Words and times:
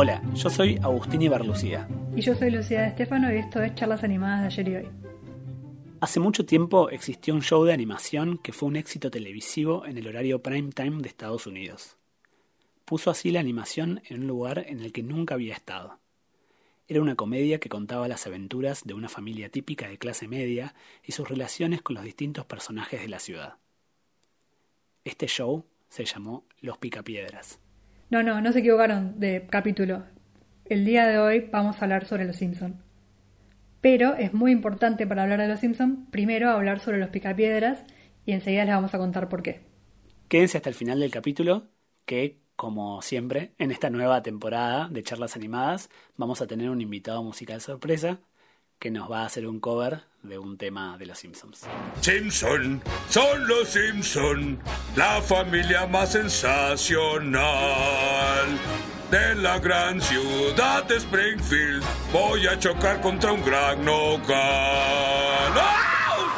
Hola, 0.00 0.22
yo 0.34 0.48
soy 0.48 0.78
Agustín 0.82 1.22
Ibarlucía. 1.22 1.88
Y 2.14 2.20
yo 2.20 2.34
soy 2.34 2.50
Lucía 2.50 2.82
de 2.82 2.88
Estefano 2.88 3.32
y 3.32 3.38
esto 3.38 3.62
es 3.62 3.74
Charlas 3.74 4.04
Animadas 4.04 4.42
de 4.42 4.46
ayer 4.46 4.68
y 4.68 4.76
hoy. 4.76 4.88
Hace 6.00 6.20
mucho 6.20 6.46
tiempo 6.46 6.90
existió 6.90 7.34
un 7.34 7.42
show 7.42 7.64
de 7.64 7.72
animación 7.72 8.38
que 8.38 8.52
fue 8.52 8.68
un 8.68 8.76
éxito 8.76 9.10
televisivo 9.10 9.84
en 9.86 9.98
el 9.98 10.06
horario 10.06 10.40
prime 10.40 10.70
time 10.70 11.02
de 11.02 11.08
Estados 11.08 11.48
Unidos. 11.48 11.96
Puso 12.84 13.10
así 13.10 13.32
la 13.32 13.40
animación 13.40 14.00
en 14.08 14.20
un 14.20 14.28
lugar 14.28 14.64
en 14.68 14.80
el 14.80 14.92
que 14.92 15.02
nunca 15.02 15.34
había 15.34 15.54
estado. 15.54 15.98
Era 16.90 17.02
una 17.02 17.16
comedia 17.16 17.60
que 17.60 17.68
contaba 17.68 18.08
las 18.08 18.26
aventuras 18.26 18.82
de 18.84 18.94
una 18.94 19.10
familia 19.10 19.50
típica 19.50 19.86
de 19.86 19.98
clase 19.98 20.26
media 20.26 20.74
y 21.04 21.12
sus 21.12 21.28
relaciones 21.28 21.82
con 21.82 21.94
los 21.94 22.02
distintos 22.02 22.46
personajes 22.46 23.02
de 23.02 23.08
la 23.08 23.18
ciudad. 23.18 23.56
Este 25.04 25.26
show 25.26 25.66
se 25.90 26.06
llamó 26.06 26.46
Los 26.60 26.78
Picapiedras. 26.78 27.60
No, 28.08 28.22
no, 28.22 28.40
no 28.40 28.52
se 28.52 28.60
equivocaron 28.60 29.20
de 29.20 29.46
capítulo. 29.50 30.04
El 30.64 30.86
día 30.86 31.06
de 31.06 31.18
hoy 31.18 31.40
vamos 31.52 31.76
a 31.76 31.84
hablar 31.84 32.06
sobre 32.06 32.24
los 32.24 32.36
Simpsons. 32.36 32.76
Pero 33.82 34.14
es 34.14 34.32
muy 34.32 34.50
importante 34.50 35.06
para 35.06 35.24
hablar 35.24 35.40
de 35.42 35.48
los 35.48 35.60
Simpsons, 35.60 36.08
primero 36.10 36.48
hablar 36.48 36.80
sobre 36.80 36.96
los 36.96 37.10
picapiedras 37.10 37.84
y 38.24 38.32
enseguida 38.32 38.64
les 38.64 38.74
vamos 38.74 38.94
a 38.94 38.98
contar 38.98 39.28
por 39.28 39.42
qué. 39.42 39.60
Quédense 40.28 40.56
hasta 40.56 40.70
el 40.70 40.74
final 40.74 41.00
del 41.00 41.10
capítulo, 41.10 41.68
que, 42.06 42.40
como 42.58 43.00
siempre, 43.02 43.52
en 43.58 43.70
esta 43.70 43.88
nueva 43.88 44.20
temporada 44.20 44.88
de 44.88 45.04
charlas 45.04 45.36
animadas, 45.36 45.90
vamos 46.16 46.42
a 46.42 46.48
tener 46.48 46.70
un 46.70 46.80
invitado 46.80 47.22
musical 47.22 47.60
sorpresa 47.60 48.18
que 48.80 48.90
nos 48.90 49.08
va 49.08 49.22
a 49.22 49.26
hacer 49.26 49.46
un 49.46 49.60
cover 49.60 50.00
de 50.24 50.38
un 50.40 50.58
tema 50.58 50.98
de 50.98 51.06
los 51.06 51.20
Simpsons. 51.20 51.68
Simpson, 52.00 52.82
son 53.08 53.46
los 53.46 53.68
Simpson, 53.68 54.58
la 54.96 55.22
familia 55.22 55.86
más 55.86 56.10
sensacional 56.10 57.38
de 59.08 59.36
la 59.36 59.60
gran 59.60 60.00
ciudad 60.00 60.82
de 60.82 60.96
Springfield. 60.96 61.84
Voy 62.12 62.44
a 62.48 62.58
chocar 62.58 63.00
contra 63.00 63.34
un 63.34 63.44
gran 63.44 63.84
nogal. 63.84 64.26
¡Ah! 65.54 66.34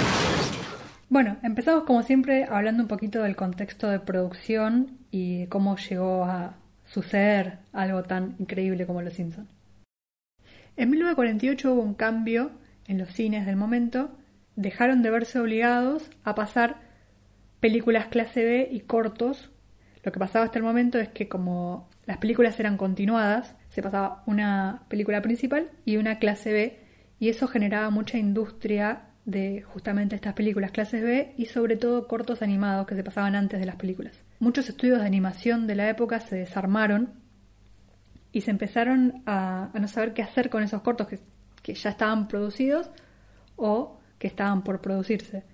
Bueno, 1.08 1.38
empezamos 1.42 1.84
como 1.84 2.02
siempre 2.02 2.44
hablando 2.44 2.82
un 2.82 2.88
poquito 2.88 3.22
del 3.22 3.36
contexto 3.36 3.88
de 3.88 4.00
producción 4.00 4.99
y 5.10 5.46
cómo 5.46 5.76
llegó 5.76 6.24
a 6.24 6.54
suceder 6.84 7.58
algo 7.72 8.02
tan 8.02 8.36
increíble 8.38 8.86
como 8.86 9.02
Los 9.02 9.14
Simpsons. 9.14 9.48
En 10.76 10.90
1948 10.90 11.72
hubo 11.72 11.82
un 11.82 11.94
cambio 11.94 12.50
en 12.86 12.98
los 12.98 13.10
cines 13.12 13.46
del 13.46 13.56
momento, 13.56 14.10
dejaron 14.56 15.02
de 15.02 15.10
verse 15.10 15.38
obligados 15.38 16.10
a 16.24 16.34
pasar 16.34 16.80
películas 17.60 18.06
clase 18.06 18.44
B 18.44 18.68
y 18.70 18.80
cortos. 18.80 19.50
Lo 20.02 20.12
que 20.12 20.18
pasaba 20.18 20.44
hasta 20.44 20.58
el 20.58 20.64
momento 20.64 20.98
es 20.98 21.08
que 21.08 21.28
como 21.28 21.88
las 22.06 22.18
películas 22.18 22.58
eran 22.58 22.76
continuadas, 22.76 23.54
se 23.68 23.82
pasaba 23.82 24.22
una 24.26 24.82
película 24.88 25.22
principal 25.22 25.70
y 25.84 25.96
una 25.96 26.18
clase 26.18 26.52
B, 26.52 26.78
y 27.18 27.28
eso 27.28 27.46
generaba 27.46 27.90
mucha 27.90 28.18
industria 28.18 29.02
de 29.26 29.62
justamente 29.62 30.16
estas 30.16 30.32
películas 30.32 30.70
clases 30.70 31.02
B 31.02 31.34
y 31.36 31.44
sobre 31.44 31.76
todo 31.76 32.08
cortos 32.08 32.42
animados 32.42 32.86
que 32.86 32.96
se 32.96 33.04
pasaban 33.04 33.36
antes 33.36 33.60
de 33.60 33.66
las 33.66 33.76
películas. 33.76 34.24
Muchos 34.40 34.70
estudios 34.70 35.00
de 35.00 35.06
animación 35.06 35.66
de 35.66 35.74
la 35.74 35.90
época 35.90 36.18
se 36.18 36.34
desarmaron 36.34 37.12
y 38.32 38.40
se 38.40 38.50
empezaron 38.50 39.22
a, 39.26 39.70
no 39.74 39.86
saber 39.86 40.14
qué 40.14 40.22
hacer 40.22 40.48
con 40.48 40.62
esos 40.62 40.80
cortos 40.80 41.08
que, 41.08 41.74
ya 41.74 41.90
estaban 41.90 42.26
producidos 42.26 42.90
o 43.56 44.00
que 44.18 44.26
estaban 44.28 44.64
por 44.64 44.80
producirse. 44.80 45.44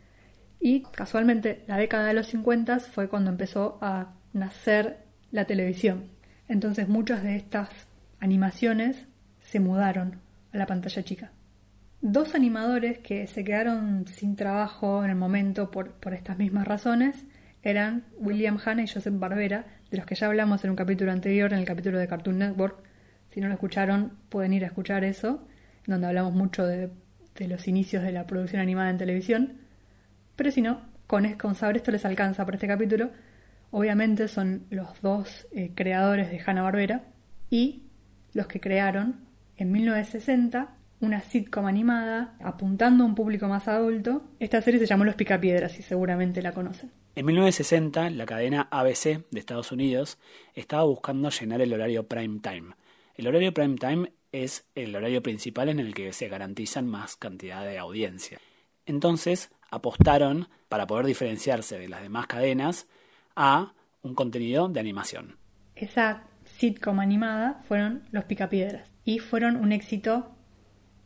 Y 0.61 0.83
casualmente 0.83 1.65
la 1.67 1.79
década 1.79 2.07
de 2.07 2.15
los 2.15 2.29
50 2.29 2.79
fue 2.79 3.09
cuando 3.09 3.31
empezó 3.31 3.77
a 3.83 4.15
nacer 4.33 5.05
la 5.33 5.47
televisión. 5.47 6.05
Entonces 6.47 6.89
muchas 6.89 7.25
de 7.25 7.35
estas 7.35 7.69
animaciones 8.21 9.07
se 9.41 9.59
mudaron 9.59 10.21
a 10.53 10.59
la 10.59 10.67
pantalla 10.67 11.03
chica. 11.03 11.33
Dos 12.03 12.37
animadores 12.37 12.99
que 12.99 13.27
se 13.27 13.43
quedaron 13.43 14.07
sin 14.07 14.37
trabajo 14.37 15.03
en 15.03 15.11
el 15.11 15.17
momento 15.17 15.73
por, 15.73 15.95
por 15.95 16.15
estas 16.15 16.39
mismas 16.39 16.69
razones 16.69 17.27
eran 17.67 18.05
William 18.19 18.61
Hanna 18.65 18.85
y 18.85 18.87
Joseph 18.87 19.19
Barbera, 19.19 19.67
de 19.91 19.97
los 19.97 20.07
que 20.07 20.15
ya 20.15 20.29
hablamos 20.29 20.63
en 20.63 20.71
un 20.71 20.77
capítulo 20.77 21.11
anterior, 21.11 21.53
en 21.53 21.59
el 21.59 21.65
capítulo 21.65 21.99
de 21.99 22.07
Cartoon 22.07 22.39
Network. 22.39 22.79
Si 23.31 23.41
no 23.41 23.49
lo 23.49 23.55
escucharon, 23.55 24.13
pueden 24.29 24.53
ir 24.53 24.63
a 24.63 24.69
escuchar 24.69 25.03
eso, 25.03 25.45
donde 25.85 26.07
hablamos 26.07 26.33
mucho 26.33 26.65
de, 26.65 26.91
los 27.41 27.67
inicios 27.67 28.05
de 28.05 28.13
la 28.13 28.25
producción 28.25 28.63
animada 28.63 28.91
en 28.91 28.99
televisión. 28.99 29.55
Pero 30.37 30.53
si 30.53 30.63
no, 30.63 30.81
con, 31.09 31.33
con 31.33 31.57
saber 31.57 31.79
esto 31.79 31.91
les 31.91 32.05
alcanza 32.05 32.45
para 32.45 32.55
este 32.55 32.69
capítulo. 32.69 33.11
Obviamente 33.73 34.29
son 34.29 34.67
los 34.71 35.03
dos 35.03 35.49
eh, 35.51 35.73
creadores 35.75 36.31
de 36.31 36.41
Hanna-Barbera 36.47 37.03
y 37.51 37.83
los 38.33 38.47
que 38.47 38.61
crearon 38.61 39.17
en 39.57 39.73
1960 39.73 40.69
una 41.01 41.23
sitcom 41.23 41.67
animada 41.67 42.37
apuntando 42.43 43.05
a 43.05 43.07
un 43.07 43.15
público 43.15 43.49
más 43.49 43.69
adulto. 43.69 44.25
Esta 44.39 44.63
serie 44.63 44.81
se 44.81 44.87
llamó 44.87 45.05
Los 45.05 45.15
Picapiedras 45.15 45.79
y 45.79 45.83
seguramente 45.83 46.43
la 46.43 46.53
conocen. 46.53 46.91
En 47.15 47.27
1960, 47.27 48.11
la 48.11 48.27
cadena 48.27 48.69
ABC 48.71 49.25
de 49.31 49.41
Estados 49.41 49.73
Unidos 49.73 50.19
estaba 50.55 50.85
buscando 50.85 51.31
llenar 51.31 51.61
el 51.61 51.73
horario 51.73 52.07
prime 52.07 52.41
time. 52.41 52.75
El 53.15 53.27
horario 53.27 53.55
prime 53.55 53.77
time 53.77 54.13
es 54.33 54.67
el 54.75 54.95
horario 54.95 55.23
principal 55.23 55.69
en 55.69 55.81
el 55.81 55.95
que 55.95 56.13
se 56.13 56.29
garantizan 56.29 56.87
más 56.87 57.17
cantidad 57.17 57.65
de 57.65 57.79
audiencia. 57.79 58.39
Entonces, 58.85 59.51
apostaron, 59.71 60.49
para 60.69 60.87
poder 60.87 61.07
diferenciarse 61.07 61.79
de 61.79 61.89
las 61.89 62.03
demás 62.03 62.27
cadenas, 62.27 62.87
a 63.35 63.73
un 64.03 64.15
contenido 64.15 64.69
de 64.69 64.81
animación. 64.81 65.37
Esa 65.75 66.25
sitcom 66.45 67.01
animada 67.01 67.63
fueron 67.67 68.05
Los 68.11 68.25
Picapiedras 68.25 68.91
y 69.05 69.19
fueron 69.19 69.57
un 69.57 69.73
éxito 69.73 70.36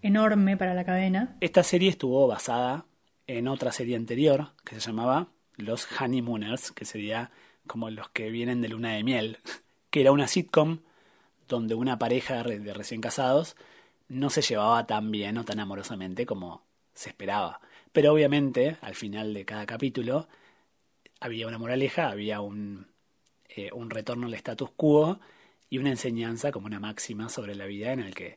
enorme 0.03 0.57
para 0.57 0.75
la 0.75 0.85
cadena. 0.85 1.37
Esta 1.41 1.63
serie 1.63 1.91
estuvo 1.91 2.27
basada 2.27 2.87
en 3.27 3.49
otra 3.49 3.73
serie 3.73 3.97
anterior 3.97 4.53
que 4.65 4.75
se 4.75 4.81
llamaba 4.81 5.29
Los 5.57 5.87
Honeymooners, 6.01 6.73
que 6.73 6.85
sería 6.85 7.31
como 7.67 7.91
los 7.91 8.09
que 8.11 8.31
vienen 8.31 8.61
de 8.61 8.69
luna 8.69 8.93
de 8.93 9.05
miel, 9.05 9.39
que 9.91 10.01
era 10.01 10.13
una 10.13 10.27
sitcom 10.27 10.79
donde 11.49 11.75
una 11.75 11.99
pareja 11.99 12.43
de 12.43 12.75
recién 12.75 13.01
casados 13.01 13.57
no 14.09 14.31
se 14.31 14.43
llevaba 14.43 14.87
tan 14.87 15.11
bien 15.11 15.39
o 15.39 15.45
tan 15.45 15.61
amorosamente 15.61 16.27
como 16.27 16.65
se 16.95 17.11
esperaba. 17.11 17.61
Pero 17.93 18.13
obviamente, 18.13 18.77
al 18.81 18.95
final 18.95 19.35
de 19.35 19.45
cada 19.45 19.67
capítulo, 19.67 20.29
había 21.21 21.47
una 21.47 21.59
moraleja, 21.59 22.09
había 22.09 22.41
un, 22.41 22.89
eh, 23.49 23.71
un 23.73 23.91
retorno 23.91 24.27
al 24.27 24.35
status 24.35 24.71
quo 24.77 25.21
y 25.69 25.79
una 25.79 25.91
enseñanza 25.91 26.53
como 26.53 26.67
una 26.67 26.81
máxima 26.81 27.29
sobre 27.29 27.55
la 27.55 27.67
vida 27.67 27.93
en 27.93 28.01
el 28.01 28.15
que 28.15 28.37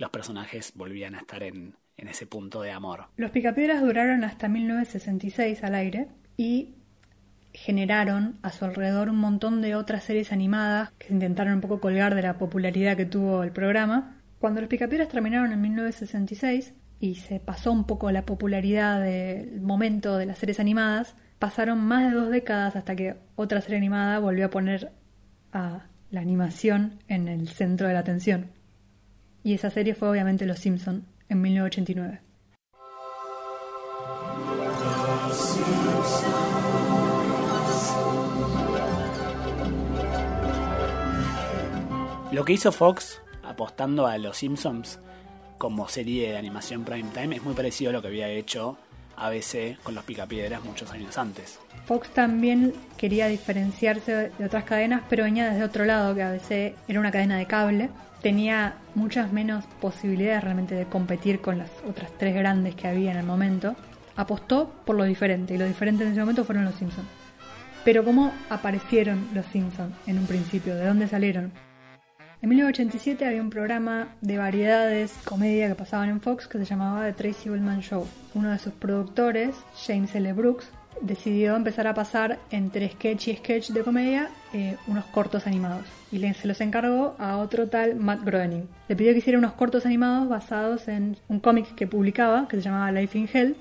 los 0.00 0.10
personajes 0.10 0.72
volvían 0.74 1.14
a 1.14 1.18
estar 1.18 1.42
en, 1.42 1.76
ese 1.96 2.26
punto 2.26 2.62
de 2.62 2.70
amor. 2.70 3.04
Los 3.16 3.30
Picapiedras 3.30 3.82
duraron 3.82 4.24
hasta 4.24 4.48
1966 4.48 5.62
al 5.62 5.74
aire 5.74 6.08
y 6.38 6.76
generaron 7.52 8.38
a 8.42 8.50
su 8.52 8.64
alrededor 8.64 9.10
un 9.10 9.18
montón 9.18 9.60
de 9.60 9.74
otras 9.74 10.04
series 10.04 10.32
animadas 10.32 10.92
que 10.92 11.12
intentaron 11.12 11.52
un 11.52 11.60
poco 11.60 11.78
colgar 11.78 12.14
de 12.14 12.22
la 12.22 12.38
popularidad 12.38 12.96
que 12.96 13.04
tuvo 13.04 13.42
el 13.42 13.52
programa. 13.52 14.16
Cuando 14.38 14.62
los 14.62 14.70
Picapiedras 14.70 15.10
terminaron 15.10 15.52
en 15.52 15.60
1966 15.60 16.72
y 17.00 17.16
se 17.16 17.38
pasó 17.38 17.70
un 17.70 17.84
poco 17.84 18.10
la 18.10 18.24
popularidad 18.24 19.02
del 19.02 19.60
momento 19.60 20.16
de 20.16 20.24
las 20.24 20.38
series 20.38 20.58
animadas, 20.58 21.16
pasaron 21.38 21.84
más 21.84 22.10
de 22.10 22.18
dos 22.18 22.30
décadas 22.30 22.76
hasta 22.76 22.96
que 22.96 23.16
otra 23.36 23.60
serie 23.60 23.76
animada 23.76 24.18
volvió 24.20 24.46
a 24.46 24.50
poner 24.50 24.90
a 25.52 25.84
la 26.10 26.20
animación 26.22 26.98
en 27.08 27.28
el 27.28 27.48
centro 27.48 27.88
de 27.88 27.92
la 27.92 28.00
atención 28.00 28.58
y 29.42 29.54
esa 29.54 29.70
serie 29.70 29.94
fue 29.94 30.08
obviamente 30.08 30.46
Los 30.46 30.58
Simpson 30.58 31.06
en 31.28 31.40
1989. 31.40 32.20
Lo 42.32 42.44
que 42.44 42.52
hizo 42.52 42.70
Fox 42.70 43.20
apostando 43.42 44.06
a 44.06 44.16
Los 44.18 44.36
Simpsons 44.36 45.00
como 45.58 45.88
serie 45.88 46.30
de 46.30 46.38
animación 46.38 46.84
prime 46.84 47.10
time 47.12 47.36
es 47.36 47.42
muy 47.42 47.54
parecido 47.54 47.90
a 47.90 47.92
lo 47.92 48.00
que 48.00 48.08
había 48.08 48.28
hecho 48.28 48.78
ABC 49.20 49.80
con 49.82 49.94
los 49.94 50.04
Picapiedras 50.04 50.64
muchos 50.64 50.90
años 50.90 51.16
antes. 51.18 51.58
Fox 51.86 52.10
también 52.10 52.74
quería 52.96 53.28
diferenciarse 53.28 54.30
de 54.36 54.44
otras 54.44 54.64
cadenas, 54.64 55.02
pero 55.08 55.24
venía 55.24 55.50
desde 55.50 55.64
otro 55.64 55.84
lado, 55.84 56.14
que 56.14 56.22
ABC 56.22 56.74
era 56.88 57.00
una 57.00 57.10
cadena 57.10 57.38
de 57.38 57.46
cable 57.46 57.90
tenía 58.22 58.74
muchas 58.94 59.32
menos 59.32 59.64
posibilidades 59.80 60.44
realmente 60.44 60.74
de 60.74 60.84
competir 60.84 61.40
con 61.40 61.58
las 61.58 61.70
otras 61.88 62.10
tres 62.18 62.34
grandes 62.34 62.74
que 62.74 62.88
había 62.88 63.12
en 63.12 63.18
el 63.18 63.24
momento, 63.24 63.76
apostó 64.16 64.72
por 64.84 64.96
lo 64.96 65.04
diferente, 65.04 65.54
y 65.54 65.58
lo 65.58 65.66
diferente 65.66 66.04
en 66.04 66.12
ese 66.12 66.20
momento 66.20 66.44
fueron 66.44 66.64
los 66.64 66.74
Simpsons. 66.74 67.08
Pero 67.84 68.04
¿cómo 68.04 68.32
aparecieron 68.50 69.28
los 69.34 69.46
Simpsons 69.46 69.94
en 70.06 70.18
un 70.18 70.26
principio? 70.26 70.74
¿De 70.74 70.86
dónde 70.86 71.08
salieron? 71.08 71.52
En 72.42 72.48
1987 72.48 73.26
había 73.26 73.42
un 73.42 73.50
programa 73.50 74.14
de 74.22 74.38
variedades, 74.38 75.12
comedia 75.24 75.68
que 75.68 75.74
pasaban 75.74 76.08
en 76.08 76.22
Fox 76.22 76.48
que 76.48 76.56
se 76.56 76.64
llamaba 76.64 77.04
The 77.04 77.12
Tracy 77.12 77.50
Ullman 77.50 77.82
Show. 77.82 78.06
Uno 78.32 78.50
de 78.50 78.58
sus 78.58 78.72
productores, 78.72 79.54
James 79.86 80.14
L. 80.14 80.32
Brooks, 80.32 80.70
decidió 81.02 81.54
empezar 81.54 81.86
a 81.86 81.92
pasar 81.92 82.38
entre 82.50 82.88
sketch 82.88 83.28
y 83.28 83.36
sketch 83.36 83.72
de 83.72 83.82
comedia 83.82 84.30
eh, 84.54 84.78
unos 84.86 85.04
cortos 85.06 85.46
animados. 85.46 85.84
Y 86.10 86.16
le, 86.16 86.32
se 86.32 86.48
los 86.48 86.62
encargó 86.62 87.14
a 87.18 87.36
otro 87.36 87.68
tal 87.68 87.96
Matt 87.96 88.24
Groening. 88.24 88.66
Le 88.88 88.96
pidió 88.96 89.12
que 89.12 89.18
hiciera 89.18 89.38
unos 89.38 89.52
cortos 89.52 89.84
animados 89.84 90.26
basados 90.26 90.88
en 90.88 91.18
un 91.28 91.40
cómic 91.40 91.74
que 91.74 91.86
publicaba, 91.86 92.48
que 92.48 92.56
se 92.56 92.62
llamaba 92.62 92.90
Life 92.90 93.18
in 93.18 93.28
Hell, 93.30 93.56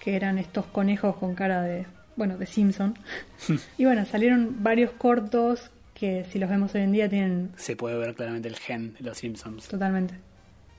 que 0.00 0.16
eran 0.16 0.38
estos 0.38 0.66
conejos 0.66 1.14
con 1.18 1.36
cara 1.36 1.62
de, 1.62 1.86
bueno, 2.16 2.36
de 2.36 2.46
Simpson. 2.46 2.98
y 3.78 3.84
bueno, 3.84 4.04
salieron 4.06 4.56
varios 4.58 4.90
cortos 4.90 5.70
que 6.02 6.24
si 6.24 6.40
los 6.40 6.50
vemos 6.50 6.74
hoy 6.74 6.80
en 6.80 6.90
día 6.90 7.08
tienen... 7.08 7.52
Se 7.54 7.76
puede 7.76 7.96
ver 7.96 8.16
claramente 8.16 8.48
el 8.48 8.56
gen 8.56 8.94
de 8.94 9.04
los 9.04 9.18
Simpsons. 9.18 9.68
Totalmente. 9.68 10.14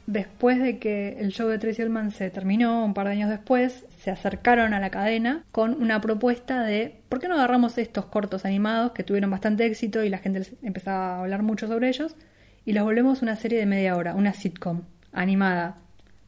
Después 0.06 0.60
de 0.60 0.80
que 0.80 1.16
el 1.18 1.32
show 1.32 1.48
de 1.48 1.58
Tracy 1.58 1.82
Ullman 1.82 2.12
se 2.12 2.30
terminó, 2.30 2.84
un 2.84 2.94
par 2.94 3.06
de 3.06 3.14
años 3.14 3.30
después, 3.30 3.86
se 3.98 4.12
acercaron 4.12 4.74
a 4.74 4.82
la 4.82 4.90
cadena 4.90 5.46
con 5.54 5.82
una 5.82 6.02
propuesta 6.02 6.64
de 6.64 7.00
¿por 7.08 7.22
qué 7.22 7.30
no 7.30 7.36
agarramos 7.36 7.78
estos 7.78 8.08
cortos 8.08 8.44
animados 8.44 8.92
que 8.92 9.04
tuvieron 9.04 9.32
bastante 9.32 9.66
éxito 9.66 10.04
y 10.04 10.10
la 10.10 10.18
gente 10.18 10.46
empezaba 10.62 11.16
a 11.16 11.20
hablar 11.22 11.42
mucho 11.42 11.68
sobre 11.68 11.88
ellos 11.88 12.18
y 12.66 12.74
los 12.74 12.84
volvemos 12.84 13.22
una 13.22 13.38
serie 13.38 13.60
de 13.60 13.66
media 13.66 13.96
hora, 13.96 14.16
una 14.16 14.34
sitcom 14.34 14.82
animada 15.14 15.78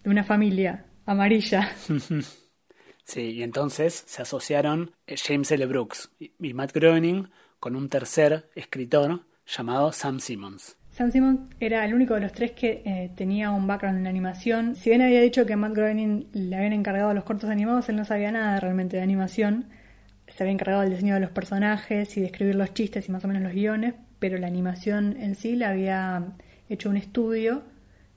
de 0.06 0.10
una 0.10 0.24
familia 0.24 0.86
amarilla? 1.06 1.70
sí, 3.04 3.22
y 3.22 3.44
entonces 3.44 4.06
se 4.08 4.22
asociaron 4.22 4.92
James 5.06 5.52
L. 5.52 5.66
Brooks 5.66 6.12
y 6.18 6.54
Matt 6.54 6.72
Groening 6.72 7.28
con 7.66 7.76
un 7.76 7.90
tercer 7.90 8.48
escritor 8.54 9.22
llamado 9.48 9.92
Sam 9.92 10.20
Simmons. 10.20 10.78
Sam 10.92 11.12
Simmons 11.12 11.40
era 11.60 11.84
el 11.84 11.96
único 11.96 12.14
de 12.14 12.22
los 12.22 12.32
tres 12.32 12.52
que 12.52 12.84
eh, 12.86 13.10
tenía 13.16 13.50
un 13.50 13.66
background 13.66 13.98
en 13.98 14.06
animación. 14.06 14.76
Si 14.76 14.92
bien 14.92 15.02
había 15.02 15.20
dicho 15.20 15.48
que 15.48 15.56
Matt 15.56 15.74
Groening 15.74 16.28
le 16.32 16.56
habían 16.56 16.74
encargado 16.74 17.12
los 17.16 17.24
cortos 17.24 17.50
animados, 17.50 17.90
él 17.90 17.96
no 17.96 18.06
sabía 18.06 18.32
nada 18.32 18.60
realmente 18.60 18.98
de 18.98 19.02
animación. 19.02 19.66
Se 20.28 20.44
había 20.44 20.54
encargado 20.54 20.82
del 20.84 20.92
diseño 20.92 21.16
de 21.16 21.22
los 21.22 21.32
personajes 21.32 22.16
y 22.16 22.20
de 22.20 22.28
escribir 22.28 22.54
los 22.54 22.72
chistes 22.76 23.10
y 23.10 23.12
más 23.12 23.26
o 23.26 23.28
menos 23.28 23.42
los 23.42 23.54
guiones, 23.54 23.96
pero 24.20 24.38
la 24.38 24.46
animación 24.46 25.18
en 25.20 25.34
sí 25.34 25.56
le 25.56 25.66
había 25.66 26.24
hecho 26.70 26.92
un 26.92 26.98
estudio 26.98 27.64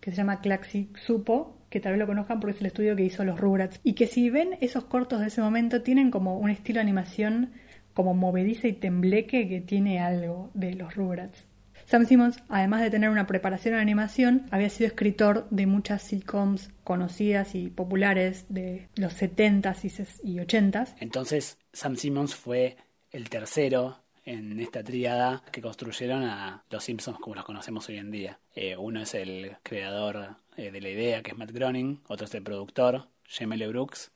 que 0.01 0.11
se 0.11 0.19
llama 0.19 0.43
Claxi 0.43 0.91
Supo, 0.95 1.57
que 1.71 1.81
tal 1.81 1.93
vez 1.93 2.01
lo 2.01 2.07
conozcan 2.07 2.39
porque 2.39 2.55
es 2.55 2.61
el 2.61 2.67
estudio 2.67 2.95
que 2.97 3.05
hizo 3.05 3.25
los 3.25 3.41
Rugrats. 3.41 3.81
Y 3.83 3.95
que 3.95 4.09
si 4.09 4.29
ven 4.29 4.59
esos 4.61 4.85
cortos 4.85 5.21
de 5.21 5.29
ese 5.29 5.41
momento, 5.41 5.81
tienen 5.81 6.11
como 6.11 6.39
un 6.39 6.51
estilo 6.51 6.81
de 6.81 6.83
animación 6.83 7.53
como 7.99 8.15
movediza 8.15 8.69
y 8.69 8.75
tembleque 8.75 9.49
que 9.49 9.61
tiene 9.61 9.99
algo 9.99 10.53
de 10.55 10.73
los 10.73 10.95
Rugrats. 10.95 11.43
Sam 11.85 12.07
Simmons, 12.07 12.41
además 12.49 12.81
de 12.81 12.91
tener 12.91 13.11
una 13.11 13.27
preparación 13.27 13.75
en 13.75 13.81
animación, 13.81 14.47
había 14.53 14.71
sido 14.71 14.87
escritor 14.87 15.49
de 15.51 15.67
muchas 15.67 16.03
sitcoms 16.03 16.71
conocidas 16.85 17.57
y 17.57 17.71
populares 17.71 18.47
de 18.51 18.87
los 18.95 19.21
70s 19.21 20.21
y 20.23 20.37
80s. 20.37 20.95
Entonces, 21.01 21.59
Sam 21.73 21.97
Simmons 21.97 22.37
fue 22.37 22.77
el 23.11 23.29
tercero 23.29 23.99
en 24.25 24.61
esta 24.61 24.85
tríada 24.85 25.43
que 25.51 25.61
construyeron 25.61 26.23
a 26.23 26.63
los 26.71 26.85
Simpsons 26.85 27.19
como 27.19 27.35
los 27.35 27.45
conocemos 27.45 27.89
hoy 27.89 27.97
en 27.97 28.13
día. 28.13 28.39
Eh, 28.55 28.77
uno 28.77 29.03
es 29.03 29.13
el 29.15 29.57
creador 29.65 30.37
eh, 30.57 30.71
de 30.71 30.81
la 30.81 30.91
idea, 30.91 31.21
que 31.25 31.33
es 31.33 31.37
Matt 31.37 31.51
Groening, 31.51 32.01
otro 32.07 32.27
es 32.27 32.35
el 32.37 32.45
productor, 32.45 33.09
Jamie 33.29 33.67
Brooks, 33.67 34.13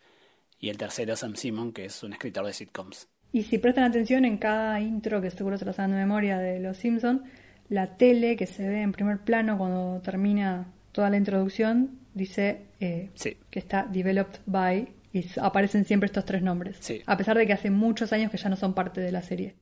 y 0.61 0.69
el 0.69 0.78
tercero 0.78 1.17
Sam 1.17 1.35
Simmons, 1.35 1.75
que 1.75 1.87
es 1.87 2.00
un 2.05 2.12
escritor 2.12 2.46
de 2.46 2.52
sitcoms. 2.52 3.08
Y 3.32 3.44
si 3.44 3.58
prestan 3.58 3.84
atención 3.84 4.25
en 4.25 4.37
cada 4.37 4.81
intro, 4.81 5.20
que 5.23 5.31
seguro 5.31 5.56
se 5.56 5.73
saben 5.73 5.93
de 5.93 5.96
memoria, 5.96 6.38
de 6.38 6.61
Los 6.61 6.76
Simpsons, 6.76 7.23
la 7.69 7.96
tele 7.96 8.37
que 8.37 8.46
se 8.46 8.69
ve 8.69 8.82
en 8.82 8.93
primer 8.93 9.20
plano 9.20 9.56
cuando 9.56 10.00
termina 10.02 10.67
toda 10.93 11.08
la 11.08 11.17
introducción 11.17 12.02
dice 12.14 12.67
eh, 12.81 13.11
que 13.50 13.58
está 13.58 13.84
developed 13.84 14.40
by 14.46 14.88
y 15.12 15.25
aparecen 15.40 15.84
siempre 15.84 16.06
estos 16.06 16.25
tres 16.25 16.43
nombres. 16.43 16.79
A 17.06 17.17
pesar 17.17 17.37
de 17.37 17.46
que 17.46 17.52
hace 17.52 17.70
muchos 17.70 18.12
años 18.12 18.31
que 18.31 18.38
ya 18.38 18.49
no 18.49 18.56
son 18.56 18.75
parte 18.75 19.00
de 19.00 19.12
la 19.12 19.23
serie. 19.23 19.56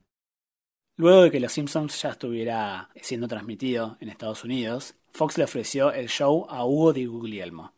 Luego 0.97 1.23
de 1.23 1.31
que 1.31 1.39
Los 1.39 1.53
Simpsons 1.53 2.01
ya 2.01 2.09
estuviera 2.09 2.89
siendo 3.01 3.27
transmitido 3.27 3.97
en 4.01 4.09
Estados 4.09 4.43
Unidos, 4.43 4.95
Fox 5.11 5.37
le 5.37 5.45
ofreció 5.45 5.91
el 5.93 6.09
show 6.09 6.45
a 6.49 6.65
Hugo 6.65 6.93
Di 6.93 7.05
Guglielmo, 7.05 7.73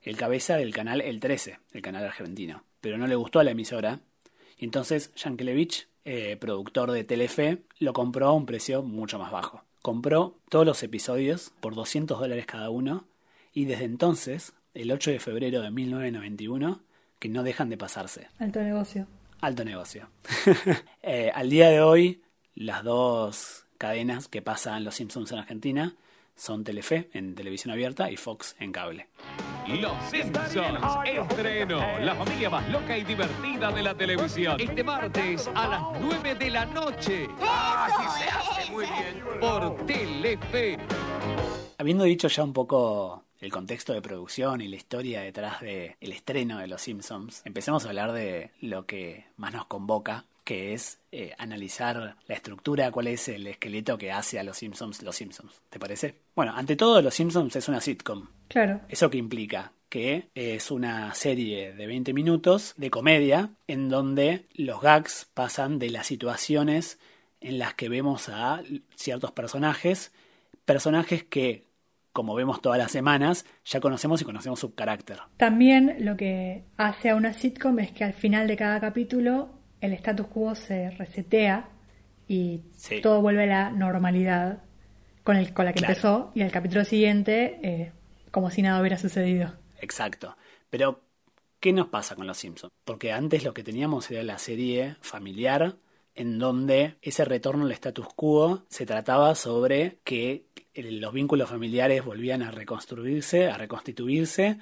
el 0.00 0.16
cabeza 0.16 0.56
del 0.56 0.72
canal 0.72 1.00
El 1.00 1.20
13, 1.20 1.58
el 1.72 1.82
canal 1.82 2.04
argentino. 2.04 2.64
Pero 2.80 2.98
no 2.98 3.06
le 3.06 3.14
gustó 3.14 3.40
a 3.40 3.44
la 3.44 3.52
emisora 3.52 4.00
entonces 4.64 5.12
Yankelevich, 5.14 5.88
eh, 6.04 6.36
productor 6.40 6.90
de 6.92 7.04
Telefe, 7.04 7.62
lo 7.78 7.92
compró 7.92 8.28
a 8.28 8.32
un 8.32 8.46
precio 8.46 8.82
mucho 8.82 9.18
más 9.18 9.30
bajo. 9.30 9.64
Compró 9.82 10.36
todos 10.48 10.64
los 10.64 10.82
episodios 10.82 11.52
por 11.60 11.74
200 11.74 12.18
dólares 12.18 12.46
cada 12.46 12.70
uno 12.70 13.04
y 13.52 13.64
desde 13.64 13.84
entonces, 13.84 14.54
el 14.74 14.90
8 14.90 15.10
de 15.10 15.20
febrero 15.20 15.60
de 15.60 15.70
1991, 15.70 16.80
que 17.18 17.28
no 17.28 17.42
dejan 17.42 17.68
de 17.68 17.76
pasarse. 17.76 18.28
Alto 18.38 18.60
negocio. 18.60 19.06
Alto 19.40 19.64
negocio. 19.64 20.08
Eh, 21.04 21.32
al 21.34 21.50
día 21.50 21.68
de 21.68 21.80
hoy, 21.80 22.22
las 22.54 22.84
dos 22.84 23.66
cadenas 23.76 24.28
que 24.28 24.40
pasan 24.40 24.84
Los 24.84 24.94
Simpsons 24.94 25.32
en 25.32 25.38
Argentina 25.38 25.96
son 26.36 26.62
Telefe 26.62 27.10
en 27.12 27.34
televisión 27.34 27.72
abierta 27.72 28.08
y 28.08 28.16
Fox 28.16 28.54
en 28.60 28.70
cable. 28.70 29.08
Los 29.68 29.92
Simpsons, 30.10 30.80
estreno, 31.06 31.80
la 32.00 32.16
familia 32.16 32.50
más 32.50 32.68
loca 32.68 32.98
y 32.98 33.04
divertida 33.04 33.70
de 33.70 33.82
la 33.82 33.94
televisión. 33.94 34.60
Este 34.60 34.82
martes 34.82 35.48
a 35.54 35.68
las 35.68 35.82
9 36.00 36.34
de 36.34 36.50
la 36.50 36.66
noche. 36.66 37.28
Así 37.40 38.22
se 38.22 38.28
hace 38.28 38.72
muy 38.72 38.84
bien. 38.84 39.40
Por 39.40 39.86
Telefe. 39.86 40.78
Habiendo 41.78 42.04
dicho 42.04 42.26
ya 42.26 42.42
un 42.42 42.52
poco 42.52 43.24
el 43.40 43.52
contexto 43.52 43.92
de 43.92 44.02
producción 44.02 44.60
y 44.60 44.68
la 44.68 44.76
historia 44.76 45.20
detrás 45.20 45.60
del 45.60 45.94
estreno 46.00 46.58
de 46.58 46.66
Los 46.66 46.82
Simpsons, 46.82 47.42
empecemos 47.44 47.84
a 47.84 47.88
hablar 47.88 48.12
de 48.12 48.50
lo 48.60 48.84
que 48.84 49.26
más 49.36 49.52
nos 49.52 49.66
convoca, 49.66 50.24
que 50.44 50.74
es 50.74 50.98
eh, 51.12 51.32
analizar 51.38 52.16
la 52.26 52.34
estructura, 52.34 52.90
cuál 52.90 53.08
es 53.08 53.28
el 53.28 53.46
esqueleto 53.46 53.96
que 53.96 54.12
hace 54.12 54.38
a 54.38 54.42
los 54.42 54.58
Simpsons 54.58 55.02
los 55.02 55.16
Simpsons. 55.16 55.62
¿Te 55.70 55.78
parece? 55.78 56.16
Bueno, 56.34 56.52
ante 56.54 56.76
todo, 56.76 57.00
Los 57.02 57.14
Simpsons 57.14 57.54
es 57.56 57.68
una 57.68 57.80
sitcom. 57.80 58.28
Claro. 58.48 58.80
¿Eso 58.88 59.10
qué 59.10 59.18
implica? 59.18 59.72
Que 59.88 60.28
es 60.34 60.70
una 60.70 61.14
serie 61.14 61.74
de 61.74 61.86
20 61.86 62.12
minutos 62.14 62.74
de 62.76 62.90
comedia 62.90 63.50
en 63.66 63.88
donde 63.88 64.46
los 64.54 64.80
gags 64.80 65.28
pasan 65.34 65.78
de 65.78 65.90
las 65.90 66.06
situaciones 66.06 66.98
en 67.40 67.58
las 67.58 67.74
que 67.74 67.88
vemos 67.88 68.28
a 68.28 68.62
ciertos 68.96 69.32
personajes, 69.32 70.12
personajes 70.64 71.24
que 71.24 71.64
como 72.12 72.34
vemos 72.34 72.60
todas 72.60 72.78
las 72.78 72.92
semanas, 72.92 73.46
ya 73.64 73.80
conocemos 73.80 74.20
y 74.20 74.24
conocemos 74.24 74.60
su 74.60 74.74
carácter. 74.74 75.18
También 75.38 75.96
lo 76.00 76.16
que 76.16 76.64
hace 76.76 77.08
a 77.08 77.16
una 77.16 77.32
sitcom 77.32 77.78
es 77.78 77.90
que 77.90 78.04
al 78.04 78.12
final 78.12 78.46
de 78.46 78.56
cada 78.56 78.80
capítulo 78.80 79.61
el 79.82 79.92
status 79.94 80.28
quo 80.28 80.54
se 80.54 80.90
resetea 80.90 81.68
y 82.28 82.62
todo 83.02 83.20
vuelve 83.20 83.42
a 83.42 83.46
la 83.46 83.70
normalidad 83.70 84.62
con, 85.24 85.36
el, 85.36 85.52
con 85.52 85.66
la 85.66 85.72
que 85.72 85.80
empezó 85.80 86.30
y 86.34 86.40
el 86.40 86.50
capítulo 86.50 86.84
siguiente 86.84 87.58
eh, 87.62 87.92
como 88.30 88.50
si 88.50 88.62
nada 88.62 88.80
hubiera 88.80 88.96
sucedido. 88.96 89.52
Exacto. 89.80 90.36
Pero, 90.70 91.02
¿qué 91.60 91.72
nos 91.72 91.88
pasa 91.88 92.14
con 92.14 92.26
Los 92.26 92.38
Simpsons? 92.38 92.72
Porque 92.84 93.12
antes 93.12 93.44
lo 93.44 93.52
que 93.52 93.64
teníamos 93.64 94.10
era 94.10 94.22
la 94.22 94.38
serie 94.38 94.96
familiar 95.00 95.76
en 96.14 96.38
donde 96.38 96.96
ese 97.02 97.24
retorno 97.24 97.64
al 97.64 97.72
status 97.72 98.06
quo 98.14 98.64
se 98.68 98.86
trataba 98.86 99.34
sobre 99.34 99.98
que 100.04 100.46
los 100.74 101.12
vínculos 101.12 101.50
familiares 101.50 102.04
volvían 102.04 102.42
a 102.42 102.52
reconstruirse, 102.52 103.48
a 103.48 103.58
reconstituirse, 103.58 104.58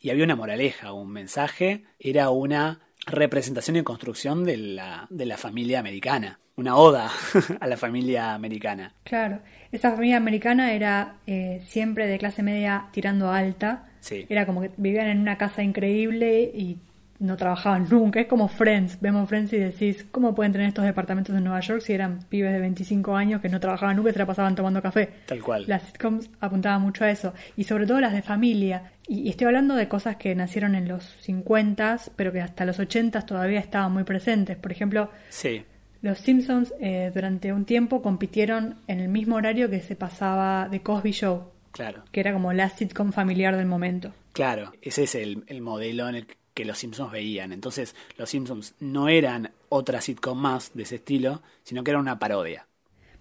y 0.00 0.10
había 0.10 0.24
una 0.24 0.36
moraleja, 0.36 0.92
un 0.92 1.10
mensaje, 1.10 1.84
era 1.98 2.30
una 2.30 2.85
representación 3.06 3.76
y 3.76 3.82
construcción 3.82 4.44
de 4.44 4.56
la, 4.56 5.06
de 5.10 5.26
la 5.26 5.38
familia 5.38 5.78
americana, 5.78 6.40
una 6.56 6.76
oda 6.76 7.10
a 7.60 7.66
la 7.66 7.76
familia 7.76 8.34
americana. 8.34 8.94
Claro, 9.04 9.40
esa 9.72 9.92
familia 9.92 10.16
americana 10.16 10.72
era 10.72 11.16
eh, 11.26 11.62
siempre 11.66 12.06
de 12.06 12.18
clase 12.18 12.42
media 12.42 12.86
tirando 12.92 13.30
alta, 13.30 13.88
sí. 14.00 14.26
era 14.28 14.44
como 14.46 14.60
que 14.62 14.70
vivían 14.76 15.08
en 15.08 15.20
una 15.20 15.38
casa 15.38 15.62
increíble 15.62 16.50
y 16.54 16.78
no 17.18 17.36
trabajaban 17.36 17.86
nunca. 17.90 18.20
Es 18.20 18.26
como 18.26 18.48
Friends. 18.48 19.00
Vemos 19.00 19.28
Friends 19.28 19.52
y 19.52 19.58
decís, 19.58 20.06
¿cómo 20.10 20.34
pueden 20.34 20.52
tener 20.52 20.68
estos 20.68 20.84
departamentos 20.84 21.34
en 21.36 21.44
Nueva 21.44 21.60
York 21.60 21.80
si 21.80 21.92
eran 21.92 22.20
pibes 22.28 22.52
de 22.52 22.60
25 22.60 23.16
años 23.16 23.40
que 23.40 23.48
no 23.48 23.60
trabajaban 23.60 23.96
nunca 23.96 24.10
y 24.10 24.12
se 24.12 24.18
la 24.18 24.26
pasaban 24.26 24.54
tomando 24.54 24.82
café? 24.82 25.10
Tal 25.26 25.42
cual. 25.42 25.64
Las 25.66 25.82
sitcoms 25.84 26.30
apuntaban 26.40 26.82
mucho 26.82 27.04
a 27.04 27.10
eso. 27.10 27.32
Y 27.56 27.64
sobre 27.64 27.86
todo 27.86 28.00
las 28.00 28.12
de 28.12 28.22
familia. 28.22 28.92
Y, 29.08 29.28
estoy 29.28 29.46
hablando 29.46 29.74
de 29.74 29.88
cosas 29.88 30.16
que 30.16 30.34
nacieron 30.34 30.74
en 30.74 30.88
los 30.88 31.04
50, 31.20 31.98
pero 32.16 32.32
que 32.32 32.40
hasta 32.40 32.64
los 32.64 32.78
80 32.78 33.22
todavía 33.26 33.60
estaban 33.60 33.92
muy 33.92 34.04
presentes. 34.04 34.56
Por 34.56 34.72
ejemplo, 34.72 35.10
sí. 35.28 35.64
los 36.02 36.18
Simpsons 36.18 36.74
eh, 36.80 37.10
durante 37.14 37.52
un 37.52 37.64
tiempo 37.64 38.02
compitieron 38.02 38.76
en 38.86 39.00
el 39.00 39.08
mismo 39.08 39.36
horario 39.36 39.70
que 39.70 39.80
se 39.80 39.96
pasaba 39.96 40.68
de 40.68 40.80
Cosby 40.80 41.12
Show. 41.12 41.44
Claro. 41.72 42.04
Que 42.10 42.20
era 42.20 42.32
como 42.32 42.52
la 42.54 42.70
sitcom 42.70 43.12
familiar 43.12 43.54
del 43.56 43.66
momento. 43.66 44.12
Claro, 44.32 44.72
ese 44.80 45.04
es 45.04 45.14
el, 45.14 45.44
el 45.46 45.60
modelo 45.60 46.08
en 46.08 46.14
el 46.14 46.26
que 46.56 46.64
los 46.64 46.78
Simpsons 46.78 47.12
veían. 47.12 47.52
Entonces, 47.52 47.94
los 48.16 48.30
Simpsons 48.30 48.74
no 48.80 49.08
eran 49.08 49.50
otra 49.68 50.00
sitcom 50.00 50.38
más 50.38 50.72
de 50.74 50.84
ese 50.84 50.96
estilo, 50.96 51.42
sino 51.62 51.84
que 51.84 51.90
era 51.90 52.00
una 52.00 52.18
parodia. 52.18 52.66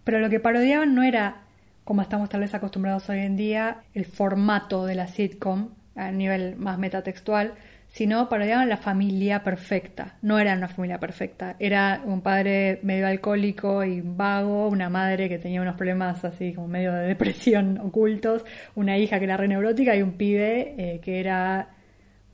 Pero 0.05 0.19
lo 0.19 0.29
que 0.29 0.39
parodiaban 0.39 0.95
no 0.95 1.03
era 1.03 1.43
como 1.83 2.01
estamos 2.01 2.29
tal 2.29 2.39
vez 2.39 2.53
acostumbrados 2.53 3.09
hoy 3.09 3.19
en 3.19 3.35
día, 3.35 3.83
el 3.93 4.05
formato 4.05 4.85
de 4.85 4.95
la 4.95 5.07
sitcom 5.07 5.69
a 5.95 6.11
nivel 6.11 6.55
más 6.55 6.79
metatextual, 6.79 7.53
sino 7.89 8.29
parodiaban 8.29 8.69
la 8.69 8.77
familia 8.77 9.43
perfecta. 9.43 10.17
No 10.21 10.39
era 10.39 10.55
una 10.55 10.69
familia 10.69 10.99
perfecta, 10.99 11.57
era 11.59 12.01
un 12.05 12.21
padre 12.21 12.79
medio 12.83 13.05
alcohólico 13.05 13.83
y 13.83 14.01
vago, 14.01 14.69
una 14.69 14.89
madre 14.89 15.27
que 15.27 15.37
tenía 15.39 15.61
unos 15.61 15.75
problemas 15.75 16.23
así 16.23 16.53
como 16.53 16.69
medio 16.69 16.93
de 16.93 17.07
depresión 17.07 17.77
ocultos, 17.79 18.45
una 18.75 18.97
hija 18.97 19.19
que 19.19 19.25
era 19.25 19.37
re 19.37 19.49
neurótica 19.49 19.95
y 19.95 20.01
un 20.01 20.13
pibe 20.13 20.75
eh, 20.77 20.99
que 21.01 21.19
era 21.19 21.74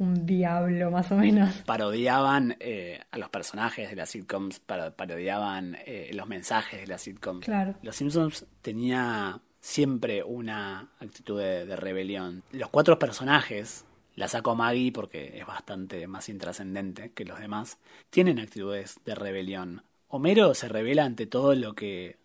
un 0.02 0.26
diablo 0.26 0.90
más 0.90 1.12
o 1.12 1.16
menos. 1.16 1.58
Parodiaban 1.66 2.58
eh, 2.60 3.00
a 3.12 3.20
los 3.20 3.30
personajes 3.30 3.88
de 3.88 3.96
las 3.96 4.10
sitcoms, 4.10 4.60
parodiaban 4.60 5.78
eh, 5.86 6.10
los 6.14 6.28
mensajes 6.28 6.82
de 6.82 6.88
las 6.88 7.04
sitcoms. 7.04 7.46
Claro. 7.46 7.76
Los 7.84 7.98
Simpsons 7.98 8.48
tenía 8.64 9.40
siempre 9.60 10.24
una 10.24 10.90
actitud 11.00 11.40
de, 11.40 11.76
rebelión. 11.76 12.42
Los 12.52 12.70
cuatro 12.70 12.98
personajes, 12.98 13.86
la 14.16 14.28
saco 14.28 14.56
Maggie 14.56 14.92
porque 14.92 15.38
es 15.38 15.46
bastante 15.46 16.08
más 16.08 16.30
intrascendente 16.30 17.12
que 17.12 17.24
los 17.24 17.40
demás, 17.40 17.78
tienen 18.10 18.40
actitudes 18.40 19.00
de 19.06 19.14
rebelión. 19.14 19.84
Homero 20.08 20.56
se 20.56 20.68
revela 20.68 21.06
ante 21.06 21.28
todo 21.28 21.54
lo 21.54 21.76
que 21.76 22.18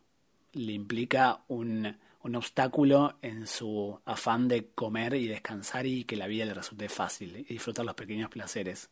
le 0.54 0.72
implica 0.72 1.40
un 1.46 1.98
un 2.26 2.34
obstáculo 2.34 3.18
en 3.22 3.46
su 3.46 4.00
afán 4.04 4.48
de 4.48 4.66
comer 4.74 5.14
y 5.14 5.28
descansar 5.28 5.86
y 5.86 6.04
que 6.04 6.16
la 6.16 6.26
vida 6.26 6.44
le 6.44 6.54
resulte 6.54 6.88
fácil 6.88 7.36
y 7.48 7.54
disfrutar 7.54 7.84
los 7.84 7.94
pequeños 7.94 8.30
placeres. 8.30 8.90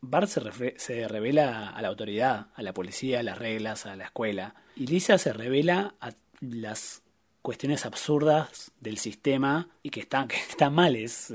Bart 0.00 0.28
se, 0.28 1.08
revela 1.08 1.70
a 1.70 1.82
la 1.82 1.88
autoridad, 1.88 2.48
a 2.54 2.62
la 2.62 2.74
policía, 2.74 3.20
a 3.20 3.22
las 3.22 3.38
reglas, 3.38 3.86
a 3.86 3.96
la 3.96 4.04
escuela. 4.04 4.54
Y 4.76 4.86
Lisa 4.86 5.16
se 5.16 5.32
revela 5.32 5.94
a 6.00 6.12
las 6.40 7.02
cuestiones 7.40 7.86
absurdas 7.86 8.72
del 8.78 8.98
sistema 8.98 9.70
y 9.82 9.88
que 9.88 10.00
están, 10.00 10.28
que 10.28 10.36
están 10.36 10.74
mal. 10.74 10.96
Es, 10.96 11.32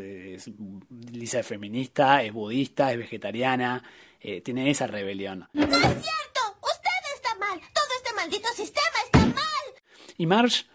Lisa 1.12 1.40
es 1.40 1.48
feminista, 1.48 2.22
es 2.22 2.32
budista, 2.32 2.92
es 2.92 3.00
vegetariana, 3.00 3.84
eh, 4.22 4.42
tiene 4.42 4.70
esa 4.70 4.86
rebelión. 4.86 5.50
¡No 5.54 5.64
es 5.64 5.70
cierto! 5.72 6.40
¡Usted 6.62 7.16
está 7.16 7.36
mal! 7.40 7.60
¡Todo 7.74 7.86
este 7.98 8.14
maldito 8.16 8.48
sistema 8.56 8.98
está 9.06 9.20
mal! 9.26 9.84
Y 10.18 10.28
Marge 10.28 10.66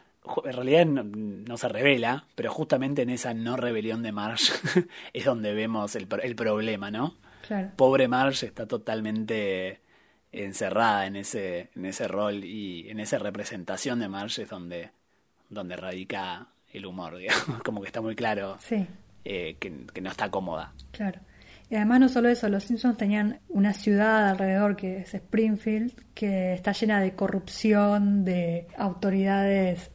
en 0.44 0.52
realidad 0.52 0.86
no, 0.86 1.56
se 1.56 1.68
revela, 1.68 2.26
pero 2.34 2.52
justamente 2.52 3.02
en 3.02 3.10
esa 3.10 3.34
no 3.34 3.56
rebelión 3.56 4.02
de 4.02 4.12
Marge 4.12 4.52
es 5.12 5.24
donde 5.24 5.54
vemos 5.54 5.94
el, 5.96 6.06
el 6.22 6.36
problema, 6.36 6.90
¿no? 6.90 7.16
Pobre 7.76 8.08
Marge 8.08 8.46
está 8.46 8.66
totalmente 8.66 9.80
encerrada 10.32 11.06
en 11.06 11.16
ese, 11.16 11.70
en 11.74 11.86
ese 11.86 12.06
rol 12.06 12.44
y 12.44 12.88
en 12.90 13.00
esa 13.00 13.18
representación 13.18 14.00
de 14.00 14.08
Marge 14.08 14.42
es 14.42 14.50
donde, 14.50 14.90
donde 15.48 15.76
radica 15.76 16.48
el 16.72 16.86
humor, 16.86 17.16
digamos, 17.18 17.62
como 17.62 17.80
que 17.80 17.86
está 17.86 18.00
muy 18.00 18.14
claro 18.14 18.58
eh, 19.24 19.56
que, 19.58 19.86
que 19.92 20.00
no 20.00 20.10
está 20.10 20.30
cómoda. 20.30 20.74
Claro. 20.90 21.20
Y 21.70 21.76
además 21.76 22.00
no 22.00 22.08
solo 22.08 22.30
eso, 22.30 22.48
los 22.48 22.64
Simpsons 22.64 22.96
tenían 22.96 23.40
una 23.48 23.74
ciudad 23.74 24.30
alrededor 24.30 24.74
que 24.74 24.98
es 24.98 25.12
Springfield, 25.12 25.92
que 26.14 26.54
está 26.54 26.72
llena 26.72 27.00
de 27.00 27.14
corrupción, 27.14 28.24
de 28.24 28.68
autoridades 28.78 29.90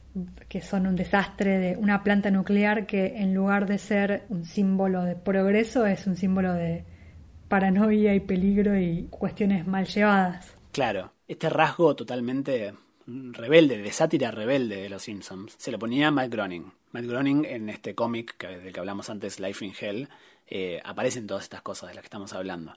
que 0.48 0.60
son 0.60 0.86
un 0.86 0.96
desastre 0.96 1.58
de 1.58 1.76
una 1.76 2.02
planta 2.02 2.30
nuclear 2.30 2.86
que 2.86 3.16
en 3.16 3.34
lugar 3.34 3.66
de 3.66 3.78
ser 3.78 4.24
un 4.28 4.44
símbolo 4.44 5.02
de 5.02 5.16
progreso 5.16 5.86
es 5.86 6.06
un 6.06 6.16
símbolo 6.16 6.52
de 6.52 6.84
paranoia 7.48 8.14
y 8.14 8.20
peligro 8.20 8.78
y 8.78 9.08
cuestiones 9.10 9.66
mal 9.66 9.86
llevadas. 9.86 10.54
Claro, 10.72 11.12
este 11.28 11.48
rasgo 11.48 11.94
totalmente 11.94 12.74
rebelde, 13.06 13.78
de 13.78 13.92
sátira 13.92 14.30
rebelde 14.30 14.82
de 14.82 14.88
los 14.88 15.02
Simpsons, 15.02 15.54
se 15.58 15.70
lo 15.70 15.78
ponía 15.78 16.10
Matt 16.10 16.30
Groening. 16.30 16.72
Matt 16.92 17.04
Groening 17.04 17.44
en 17.44 17.68
este 17.68 17.94
cómic 17.94 18.38
del 18.38 18.72
que 18.72 18.80
hablamos 18.80 19.10
antes, 19.10 19.40
Life 19.40 19.64
in 19.64 19.72
Hell, 19.78 20.08
eh, 20.46 20.80
aparecen 20.84 21.26
todas 21.26 21.44
estas 21.44 21.62
cosas 21.62 21.88
de 21.88 21.94
las 21.94 22.02
que 22.02 22.06
estamos 22.06 22.32
hablando. 22.32 22.74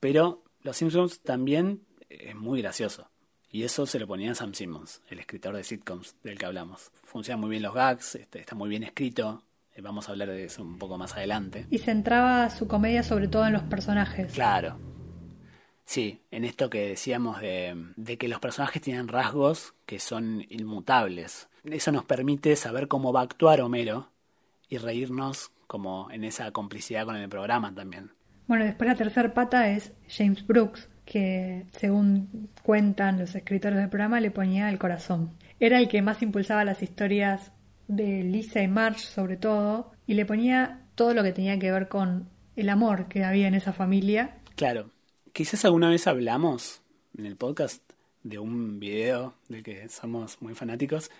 Pero 0.00 0.42
los 0.62 0.76
Simpsons 0.76 1.20
también 1.20 1.82
es 2.08 2.34
muy 2.34 2.60
gracioso. 2.60 3.08
Y 3.54 3.62
eso 3.62 3.86
se 3.86 4.00
lo 4.00 4.08
ponía 4.08 4.34
Sam 4.34 4.52
Simmons, 4.52 5.00
el 5.08 5.20
escritor 5.20 5.54
de 5.54 5.62
sitcoms 5.62 6.16
del 6.24 6.36
que 6.36 6.44
hablamos. 6.44 6.90
Funcionan 7.04 7.40
muy 7.40 7.50
bien 7.50 7.62
los 7.62 7.72
gags, 7.72 8.16
este, 8.16 8.40
está 8.40 8.56
muy 8.56 8.68
bien 8.68 8.82
escrito. 8.82 9.44
Eh, 9.76 9.80
vamos 9.80 10.08
a 10.08 10.10
hablar 10.10 10.30
de 10.30 10.46
eso 10.46 10.60
un 10.60 10.76
poco 10.76 10.98
más 10.98 11.14
adelante. 11.14 11.64
Y 11.70 11.78
centraba 11.78 12.50
su 12.50 12.66
comedia 12.66 13.04
sobre 13.04 13.28
todo 13.28 13.46
en 13.46 13.52
los 13.52 13.62
personajes. 13.62 14.32
Claro. 14.32 14.76
Sí, 15.84 16.20
en 16.32 16.44
esto 16.44 16.68
que 16.68 16.88
decíamos 16.88 17.40
de, 17.40 17.92
de 17.94 18.18
que 18.18 18.26
los 18.26 18.40
personajes 18.40 18.82
tienen 18.82 19.06
rasgos 19.06 19.74
que 19.86 20.00
son 20.00 20.44
inmutables. 20.48 21.48
Eso 21.62 21.92
nos 21.92 22.04
permite 22.04 22.56
saber 22.56 22.88
cómo 22.88 23.12
va 23.12 23.20
a 23.20 23.22
actuar 23.22 23.60
Homero 23.60 24.10
y 24.68 24.78
reírnos 24.78 25.52
como 25.68 26.10
en 26.10 26.24
esa 26.24 26.50
complicidad 26.50 27.06
con 27.06 27.14
el 27.14 27.28
programa 27.28 27.72
también. 27.72 28.10
Bueno, 28.48 28.64
después 28.64 28.88
la 28.88 28.96
tercera 28.96 29.32
pata 29.32 29.70
es 29.70 29.92
James 30.08 30.44
Brooks, 30.44 30.88
que, 31.04 31.66
según 31.72 32.48
cuentan 32.62 33.18
los 33.18 33.34
escritores 33.34 33.78
del 33.78 33.88
programa, 33.88 34.20
le 34.20 34.30
ponía 34.30 34.68
el 34.70 34.78
corazón. 34.78 35.30
Era 35.60 35.78
el 35.78 35.88
que 35.88 36.02
más 36.02 36.22
impulsaba 36.22 36.64
las 36.64 36.82
historias 36.82 37.52
de 37.88 38.22
Lisa 38.22 38.62
y 38.62 38.68
Marge, 38.68 39.00
sobre 39.00 39.36
todo, 39.36 39.92
y 40.06 40.14
le 40.14 40.26
ponía 40.26 40.80
todo 40.94 41.14
lo 41.14 41.22
que 41.22 41.32
tenía 41.32 41.58
que 41.58 41.70
ver 41.70 41.88
con 41.88 42.28
el 42.56 42.68
amor 42.68 43.08
que 43.08 43.24
había 43.24 43.48
en 43.48 43.54
esa 43.54 43.72
familia. 43.72 44.38
Claro. 44.56 44.90
Quizás 45.32 45.64
alguna 45.64 45.90
vez 45.90 46.06
hablamos 46.06 46.80
en 47.18 47.26
el 47.26 47.36
podcast 47.36 47.82
de 48.22 48.38
un 48.38 48.78
video 48.78 49.34
del 49.48 49.62
que 49.62 49.88
somos 49.88 50.40
muy 50.40 50.54
fanáticos, 50.54 51.10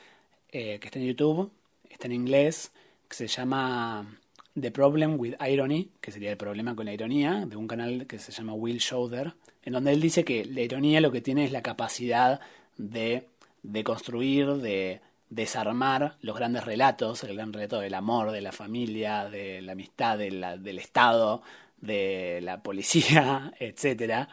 eh, 0.51 0.79
que 0.79 0.87
está 0.87 0.99
en 0.99 1.07
YouTube, 1.07 1.51
está 1.91 2.07
en 2.07 2.13
inglés, 2.13 2.73
que 3.09 3.17
se 3.17 3.27
llama 3.27 4.19
The 4.59 4.71
Problem 4.71 5.19
with 5.19 5.35
Irony, 5.41 5.91
que 6.01 6.13
sería 6.13 6.31
el 6.31 6.37
problema 6.37 6.77
con 6.77 6.87
la 6.87 6.93
ironía, 6.93 7.45
de 7.47 7.57
un 7.57 7.67
canal 7.67 8.07
que 8.07 8.19
se 8.19 8.31
llama 8.31 8.55
Will 8.55 8.79
Shoulder, 8.79 9.35
en 9.63 9.73
donde 9.73 9.93
él 9.93 10.01
dice 10.01 10.25
que 10.25 10.45
la 10.45 10.61
ironía 10.61 11.01
lo 11.01 11.11
que 11.11 11.21
tiene 11.21 11.45
es 11.45 11.53
la 11.53 11.63
capacidad 11.63 12.41
de, 12.77 13.29
de 13.63 13.85
construir, 13.85 14.49
de 14.55 15.01
desarmar 15.29 16.17
los 16.21 16.37
grandes 16.37 16.65
relatos, 16.65 17.25
el 17.25 17.35
gran 17.35 17.53
relato 17.53 17.81
del 17.81 17.95
amor, 17.95 18.31
de 18.31 18.41
la 18.41 18.53
familia, 18.53 19.29
de 19.29 19.61
la 19.61 19.73
amistad, 19.73 20.19
del 20.19 20.79
Estado, 20.79 21.43
de 21.81 22.41
la 22.41 22.63
policía, 22.63 23.53
etc. 23.59 24.29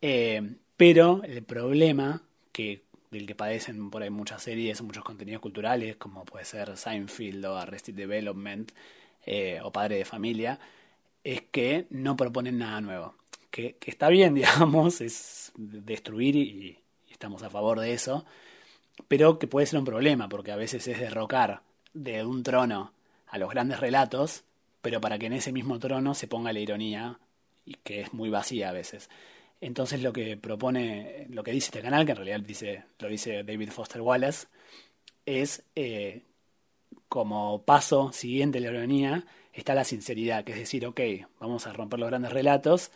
Eh, 0.00 0.56
pero 0.76 1.22
el 1.24 1.42
problema 1.42 2.22
que, 2.52 2.84
del 3.10 3.26
que 3.26 3.34
padecen 3.34 3.90
por 3.90 4.02
ahí 4.02 4.10
muchas 4.10 4.42
series, 4.42 4.80
muchos 4.80 5.04
contenidos 5.04 5.42
culturales, 5.42 5.96
como 5.96 6.24
puede 6.24 6.46
ser 6.46 6.76
Seinfeld 6.76 7.44
o 7.44 7.56
Arrested 7.56 7.94
Development 7.94 8.72
eh, 9.24 9.60
o 9.62 9.72
Padre 9.72 9.96
de 9.96 10.04
Familia, 10.04 10.58
es 11.24 11.42
que 11.50 11.86
no 11.90 12.16
proponen 12.16 12.58
nada 12.58 12.80
nuevo 12.80 13.14
que, 13.52 13.76
está 13.86 14.08
bien, 14.08 14.34
digamos, 14.34 15.00
es 15.00 15.52
destruir 15.54 16.34
y, 16.34 16.78
estamos 17.08 17.44
a 17.44 17.50
favor 17.50 17.78
de 17.78 17.92
eso, 17.92 18.24
pero 19.06 19.38
que 19.38 19.46
puede 19.46 19.66
ser 19.66 19.78
un 19.78 19.84
problema, 19.84 20.28
porque 20.28 20.50
a 20.50 20.56
veces 20.56 20.88
es 20.88 20.98
derrocar 20.98 21.62
de 21.94 22.24
un 22.24 22.42
trono 22.42 22.92
a 23.28 23.38
los 23.38 23.48
grandes 23.48 23.78
relatos, 23.78 24.42
pero 24.80 25.00
para 25.00 25.18
que 25.18 25.26
en 25.26 25.34
ese 25.34 25.52
mismo 25.52 25.78
trono 25.78 26.14
se 26.14 26.26
ponga 26.26 26.52
la 26.52 26.58
ironía, 26.58 27.20
y 27.64 27.74
que 27.74 28.00
es 28.00 28.12
muy 28.12 28.28
vacía 28.28 28.70
a 28.70 28.72
veces. 28.72 29.08
Entonces 29.60 30.02
lo 30.02 30.12
que 30.12 30.36
propone, 30.36 31.28
lo 31.30 31.44
que 31.44 31.52
dice 31.52 31.66
este 31.66 31.80
canal, 31.80 32.04
que 32.04 32.10
en 32.10 32.16
realidad 32.16 32.40
dice, 32.40 32.82
lo 32.98 33.06
dice 33.06 33.44
David 33.44 33.70
Foster 33.70 34.00
Wallace, 34.00 34.48
es 35.24 35.62
eh, 35.76 36.22
como 37.08 37.62
paso 37.62 38.12
siguiente 38.12 38.60
de 38.60 38.66
la 38.66 38.78
ironía 38.78 39.24
está 39.52 39.74
la 39.74 39.84
sinceridad, 39.84 40.44
que 40.44 40.52
es 40.52 40.58
decir, 40.58 40.86
ok, 40.86 41.00
vamos 41.38 41.66
a 41.66 41.72
romper 41.72 42.00
los 42.00 42.08
grandes 42.08 42.32
relatos, 42.32 42.90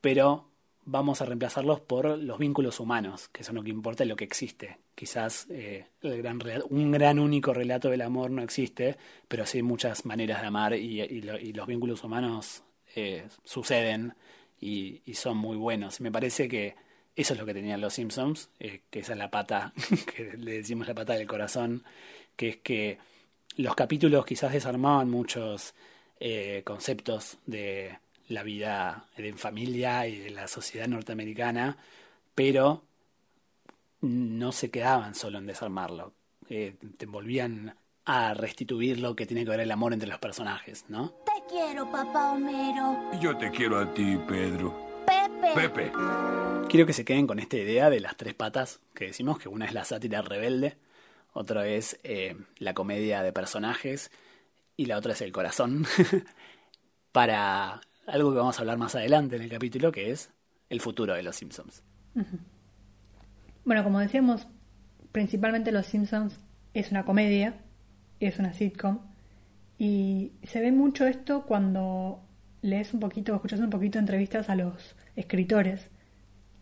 pero 0.00 0.48
vamos 0.84 1.20
a 1.20 1.26
reemplazarlos 1.26 1.80
por 1.80 2.18
los 2.18 2.38
vínculos 2.38 2.80
humanos, 2.80 3.28
que 3.28 3.44
son 3.44 3.56
lo 3.56 3.62
que 3.62 3.70
importa 3.70 4.04
y 4.04 4.08
lo 4.08 4.16
que 4.16 4.24
existe. 4.24 4.78
Quizás 4.94 5.46
eh, 5.50 5.86
el 6.00 6.22
gran, 6.22 6.40
un 6.70 6.90
gran 6.90 7.18
único 7.18 7.52
relato 7.52 7.90
del 7.90 8.00
amor 8.00 8.30
no 8.30 8.42
existe, 8.42 8.96
pero 9.28 9.44
sí 9.44 9.62
muchas 9.62 10.06
maneras 10.06 10.40
de 10.40 10.46
amar 10.46 10.74
y, 10.74 11.20
los 11.52 11.66
vínculos 11.66 12.02
humanos 12.04 12.62
eh, 12.96 13.28
suceden 13.44 14.14
y, 14.60 15.02
son 15.14 15.36
muy 15.36 15.56
buenos. 15.56 16.00
Me 16.00 16.10
parece 16.10 16.48
que 16.48 16.74
eso 17.14 17.34
es 17.34 17.40
lo 17.40 17.44
que 17.44 17.54
tenían 17.54 17.82
los 17.82 17.92
Simpsons, 17.92 18.48
eh, 18.58 18.80
que 18.88 19.00
esa 19.00 19.12
es 19.12 19.18
la 19.18 19.30
pata, 19.30 19.74
que 20.16 20.36
le 20.38 20.52
decimos 20.52 20.88
la 20.88 20.94
pata 20.94 21.14
del 21.14 21.26
corazón, 21.26 21.84
que 22.34 22.48
es 22.48 22.56
que 22.56 22.98
los 23.58 23.74
capítulos 23.74 24.24
quizás 24.24 24.52
desarmaban 24.52 25.10
muchos 25.10 25.74
conceptos 26.64 27.38
de 27.46 27.96
la 28.28 28.42
vida 28.42 29.06
en 29.16 29.38
familia 29.38 30.06
y 30.06 30.18
de 30.18 30.30
la 30.30 30.48
sociedad 30.48 30.88
norteamericana, 30.88 31.76
pero 32.34 32.82
no 34.00 34.52
se 34.52 34.70
quedaban 34.70 35.14
solo 35.14 35.38
en 35.38 35.46
desarmarlo, 35.46 36.12
eh, 36.48 36.76
te 36.96 37.06
volvían 37.06 37.74
a 38.04 38.34
restituir 38.34 39.00
lo 39.00 39.14
que 39.14 39.26
tiene 39.26 39.44
que 39.44 39.50
ver 39.50 39.60
el 39.60 39.70
amor 39.70 39.92
entre 39.92 40.08
los 40.08 40.18
personajes, 40.18 40.84
¿no? 40.88 41.10
Te 41.24 41.42
quiero, 41.48 41.90
papá 41.90 42.32
Homero. 42.32 43.10
Yo 43.20 43.36
te 43.36 43.50
quiero 43.50 43.78
a 43.78 43.92
ti, 43.92 44.18
Pedro. 44.26 45.04
Pepe. 45.06 45.54
Pepe. 45.54 45.92
Quiero 46.68 46.86
que 46.86 46.92
se 46.92 47.04
queden 47.04 47.26
con 47.26 47.38
esta 47.38 47.56
idea 47.56 47.90
de 47.90 48.00
las 48.00 48.16
tres 48.16 48.34
patas 48.34 48.80
que 48.94 49.06
decimos, 49.06 49.38
que 49.38 49.48
una 49.48 49.66
es 49.66 49.74
la 49.74 49.84
sátira 49.84 50.22
rebelde, 50.22 50.76
otro 51.32 51.62
es 51.62 51.98
eh, 52.02 52.36
la 52.58 52.74
comedia 52.74 53.22
de 53.22 53.32
personajes 53.32 54.10
y 54.76 54.86
la 54.86 54.96
otra 54.96 55.12
es 55.12 55.20
el 55.22 55.32
corazón, 55.32 55.84
para 57.12 57.80
algo 58.06 58.32
que 58.32 58.38
vamos 58.38 58.58
a 58.58 58.60
hablar 58.60 58.78
más 58.78 58.94
adelante 58.94 59.36
en 59.36 59.42
el 59.42 59.50
capítulo, 59.50 59.92
que 59.92 60.10
es 60.10 60.30
el 60.70 60.80
futuro 60.80 61.14
de 61.14 61.22
los 61.22 61.36
Simpsons. 61.36 61.82
Bueno, 63.64 63.84
como 63.84 64.00
decíamos, 64.00 64.46
principalmente 65.12 65.72
Los 65.72 65.86
Simpsons 65.86 66.40
es 66.74 66.90
una 66.90 67.04
comedia, 67.04 67.60
es 68.20 68.38
una 68.38 68.52
sitcom, 68.52 69.00
y 69.78 70.32
se 70.42 70.60
ve 70.60 70.72
mucho 70.72 71.06
esto 71.06 71.44
cuando 71.44 72.20
lees 72.62 72.92
un 72.94 73.00
poquito 73.00 73.32
o 73.32 73.36
escuchas 73.36 73.60
un 73.60 73.70
poquito 73.70 73.98
entrevistas 73.98 74.48
a 74.48 74.56
los 74.56 74.96
escritores. 75.16 75.90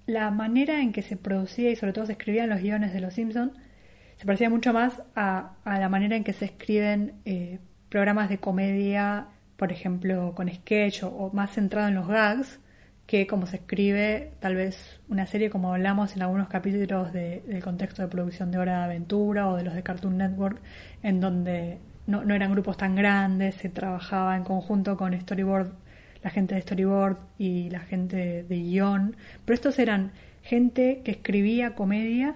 La 0.07 0.31
manera 0.31 0.81
en 0.81 0.93
que 0.93 1.03
se 1.03 1.17
producía 1.17 1.71
y 1.71 1.77
sobre 1.77 1.93
todo 1.93 2.07
se 2.07 2.13
escribían 2.13 2.51
los 2.51 2.61
guiones 2.61 2.93
de 2.93 3.01
Los 3.01 3.15
Simpsons 3.15 3.53
se 4.17 4.25
parecía 4.27 4.51
mucho 4.51 4.73
más 4.73 5.03
a, 5.15 5.53
la 5.65 5.89
manera 5.89 6.17
en 6.17 6.25
que 6.25 6.33
se 6.33 6.47
escriben 6.47 7.15
eh, 7.25 7.59
programas 7.89 8.29
de 8.29 8.39
comedia, 8.39 9.29
por 9.57 9.73
ejemplo, 9.73 10.33
con 10.35 10.49
sketch 10.49 11.03
o, 11.05 11.31
más 11.33 11.53
centrado 11.53 11.89
en 11.89 11.95
los 11.95 12.09
gags, 12.09 12.59
que 13.07 13.27
como 13.27 13.47
se 13.47 13.57
escribe 13.57 14.33
tal 14.41 14.57
vez 14.57 15.01
una 15.09 15.27
serie 15.27 15.51
como 15.51 15.73
hablamos 15.73 16.17
en 16.17 16.23
algunos 16.23 16.49
capítulos 16.49 17.13
de- 17.13 17.43
del 17.47 17.63
contexto 17.63 18.03
de 18.03 18.09
producción 18.09 18.51
de 18.51 18.59
Hora 18.59 18.79
de 18.79 18.85
Aventura 18.85 19.49
o 19.49 19.57
de 19.57 19.63
los 19.65 19.75
de 19.75 19.83
Cartoon 19.83 20.17
Network, 20.19 20.61
en 21.03 21.21
donde 21.21 21.79
no, 22.07 22.23
eran 22.35 22.51
grupos 22.53 22.77
tan 22.77 22.95
grandes, 22.97 23.55
se 23.57 23.69
trabajaba 23.69 24.37
en 24.37 24.45
conjunto 24.45 24.97
con 24.97 25.19
storyboard, 25.21 25.73
la 26.23 26.31
gente 26.31 26.55
de 26.55 26.63
storyboard 26.63 27.19
y 27.39 27.71
la 27.71 27.81
gente 27.81 28.17
de, 28.17 28.43
de 28.45 28.57
guion, 28.57 29.17
pero 29.45 29.55
estos 29.55 29.79
eran 29.79 30.13
gente 30.43 31.03
que 31.05 31.13
escribía 31.13 31.75
comedia 31.75 32.35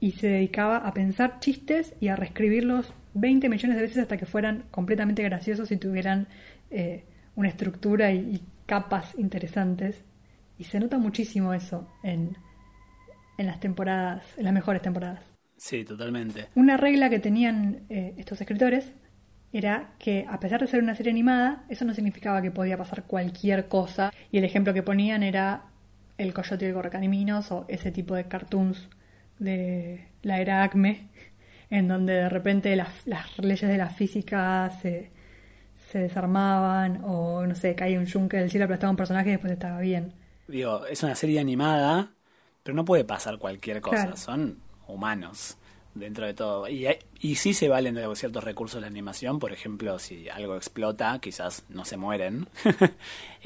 y 0.00 0.12
se 0.12 0.28
dedicaba 0.28 0.78
a 0.78 0.92
pensar 0.92 1.40
chistes 1.40 1.94
y 2.00 2.08
a 2.08 2.16
reescribirlos 2.16 2.92
20 3.14 3.48
millones 3.48 3.76
de 3.76 3.82
veces 3.82 3.98
hasta 3.98 4.16
que 4.16 4.26
fueran 4.26 4.64
completamente 4.70 5.22
graciosos 5.22 5.70
y 5.70 5.76
tuvieran 5.76 6.28
eh, 6.70 7.04
una 7.34 7.48
estructura 7.48 8.12
y, 8.12 8.18
y 8.18 8.42
capas 8.66 9.14
interesantes. 9.18 10.02
Y 10.58 10.64
se 10.64 10.80
nota 10.80 10.98
muchísimo 10.98 11.54
eso 11.54 11.88
en, 12.02 12.36
en 13.38 13.46
las 13.46 13.60
temporadas, 13.60 14.24
en 14.36 14.44
las 14.44 14.52
mejores 14.52 14.82
temporadas. 14.82 15.20
Sí, 15.56 15.84
totalmente. 15.84 16.48
Una 16.54 16.76
regla 16.76 17.08
que 17.08 17.18
tenían 17.18 17.86
eh, 17.88 18.14
estos 18.18 18.40
escritores 18.40 18.92
era 19.52 19.94
que 19.98 20.26
a 20.28 20.38
pesar 20.38 20.60
de 20.60 20.66
ser 20.66 20.82
una 20.82 20.94
serie 20.94 21.12
animada, 21.12 21.64
eso 21.68 21.84
no 21.84 21.94
significaba 21.94 22.42
que 22.42 22.50
podía 22.50 22.76
pasar 22.76 23.04
cualquier 23.04 23.68
cosa. 23.68 24.12
Y 24.30 24.38
el 24.38 24.44
ejemplo 24.44 24.74
que 24.74 24.82
ponían 24.82 25.22
era 25.22 25.64
el 26.18 26.34
Coyote 26.34 26.66
y 26.66 26.68
el 26.68 26.74
Correcaminos 26.74 27.50
o 27.52 27.64
ese 27.68 27.90
tipo 27.90 28.14
de 28.14 28.24
cartoons 28.24 28.88
de 29.38 30.08
la 30.22 30.40
era 30.40 30.62
Acme, 30.62 31.08
en 31.70 31.88
donde 31.88 32.14
de 32.14 32.28
repente 32.28 32.74
las, 32.76 33.06
las 33.06 33.38
leyes 33.38 33.68
de 33.68 33.78
la 33.78 33.90
física 33.90 34.70
se, 34.82 35.10
se 35.90 35.98
desarmaban 35.98 37.00
o 37.04 37.46
no 37.46 37.54
sé, 37.54 37.74
caía 37.74 37.98
un 37.98 38.06
yunque 38.06 38.38
del 38.38 38.50
cielo, 38.50 38.64
aplastaba 38.64 38.90
un 38.90 38.96
personaje 38.96 39.28
y 39.28 39.32
después 39.32 39.52
estaba 39.52 39.80
bien. 39.80 40.12
Digo, 40.48 40.86
es 40.86 41.02
una 41.02 41.14
serie 41.14 41.40
animada, 41.40 42.10
pero 42.62 42.74
no 42.74 42.84
puede 42.84 43.04
pasar 43.04 43.38
cualquier 43.38 43.80
cosa. 43.80 44.02
Claro. 44.02 44.16
Son 44.16 44.58
humanos 44.86 45.58
dentro 45.96 46.26
de 46.26 46.34
todo. 46.34 46.68
Y, 46.68 46.86
y 47.20 47.34
sí 47.36 47.54
se 47.54 47.68
valen 47.68 47.94
de 47.94 48.14
ciertos 48.14 48.44
recursos 48.44 48.76
de 48.76 48.82
la 48.82 48.86
animación. 48.86 49.38
Por 49.38 49.52
ejemplo, 49.52 49.98
si 49.98 50.28
algo 50.28 50.56
explota, 50.56 51.18
quizás 51.20 51.64
no 51.68 51.84
se 51.84 51.96
mueren. 51.96 52.48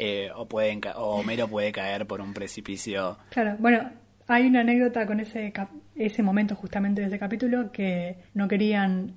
Eh, 0.03 0.31
o, 0.35 0.49
pueden 0.49 0.81
o 0.97 1.17
Homero 1.17 1.47
puede 1.47 1.73
caer 1.73 2.07
por 2.07 2.23
un 2.23 2.33
precipicio. 2.33 3.19
Claro, 3.29 3.57
bueno, 3.59 3.91
hay 4.33 4.47
una 4.47 4.61
anécdota 4.61 5.07
con 5.07 5.21
ese, 5.21 5.53
ese 5.97 6.23
momento 6.23 6.55
justamente 6.55 7.01
de 7.03 7.09
ese 7.09 7.19
capítulo 7.19 7.73
que 7.73 8.17
no 8.35 8.49
querían 8.49 9.15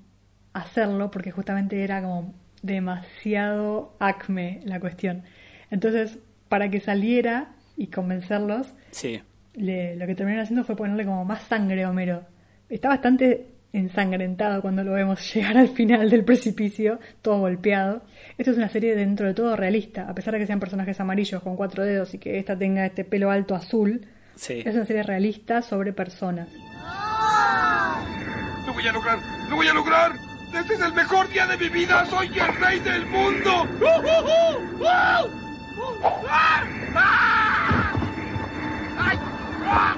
hacerlo 0.53 1.09
porque 1.11 1.31
justamente 1.31 1.83
era 1.83 2.01
como 2.01 2.33
demasiado 2.61 3.95
acme 3.99 4.61
la 4.65 4.79
cuestión. 4.79 5.23
Entonces, 5.71 6.19
para 6.49 6.69
que 6.69 6.79
saliera 6.79 7.53
y 7.77 7.87
convencerlos, 7.87 8.73
Sí, 8.91 9.21
le- 9.55 9.95
lo 9.95 10.05
que 10.05 10.15
terminaron 10.15 10.43
haciendo 10.43 10.63
fue 10.63 10.75
ponerle 10.75 11.05
como 11.05 11.25
más 11.25 11.43
sangre 11.43 11.83
a 11.83 11.89
Homero. 11.89 12.23
Está 12.69 12.89
bastante 12.89 13.47
ensangrentado 13.73 14.61
cuando 14.61 14.83
lo 14.83 14.93
vemos 14.93 15.19
llegar 15.33 15.57
al 15.57 15.69
final 15.69 16.09
del 16.09 16.23
precipicio, 16.23 16.99
todo 17.21 17.39
golpeado. 17.39 18.03
Esto 18.37 18.51
es 18.51 18.57
una 18.57 18.69
serie 18.69 18.95
dentro 18.95 19.25
de 19.27 19.33
todo 19.33 19.55
realista, 19.55 20.07
a 20.07 20.13
pesar 20.13 20.33
de 20.33 20.39
que 20.39 20.47
sean 20.47 20.59
personajes 20.59 20.99
amarillos 20.99 21.41
con 21.41 21.55
cuatro 21.55 21.83
dedos 21.83 22.13
y 22.13 22.19
que 22.19 22.37
esta 22.37 22.57
tenga 22.57 22.85
este 22.85 23.03
pelo 23.03 23.31
alto 23.31 23.55
azul. 23.55 24.05
Sí. 24.35 24.63
Es 24.65 24.75
una 24.75 24.85
serie 24.85 25.03
realista 25.03 25.61
sobre 25.61 25.93
personas. 25.93 26.49
¡Lo 28.65 28.73
voy 28.73 28.87
a 28.87 28.91
lograr! 28.91 29.19
¡Lo 29.49 29.55
voy 29.55 29.67
a 29.67 29.73
lograr! 29.73 30.13
¡Este 30.53 30.73
es 30.75 30.81
el 30.81 30.93
mejor 30.93 31.27
día 31.29 31.47
de 31.47 31.57
mi 31.57 31.69
vida! 31.69 32.05
¡Soy 32.05 32.27
el 32.27 32.55
rey 32.55 32.79
del 32.79 33.05
mundo! 33.07 33.63
¡Uh, 33.81 33.85
uh, 33.85 34.23
uh! 34.25 34.83
¡Uh! 34.83 35.27
¡Ah! 36.29 36.63
¡Ah! 36.95 37.93
¡Ah! 38.97 39.97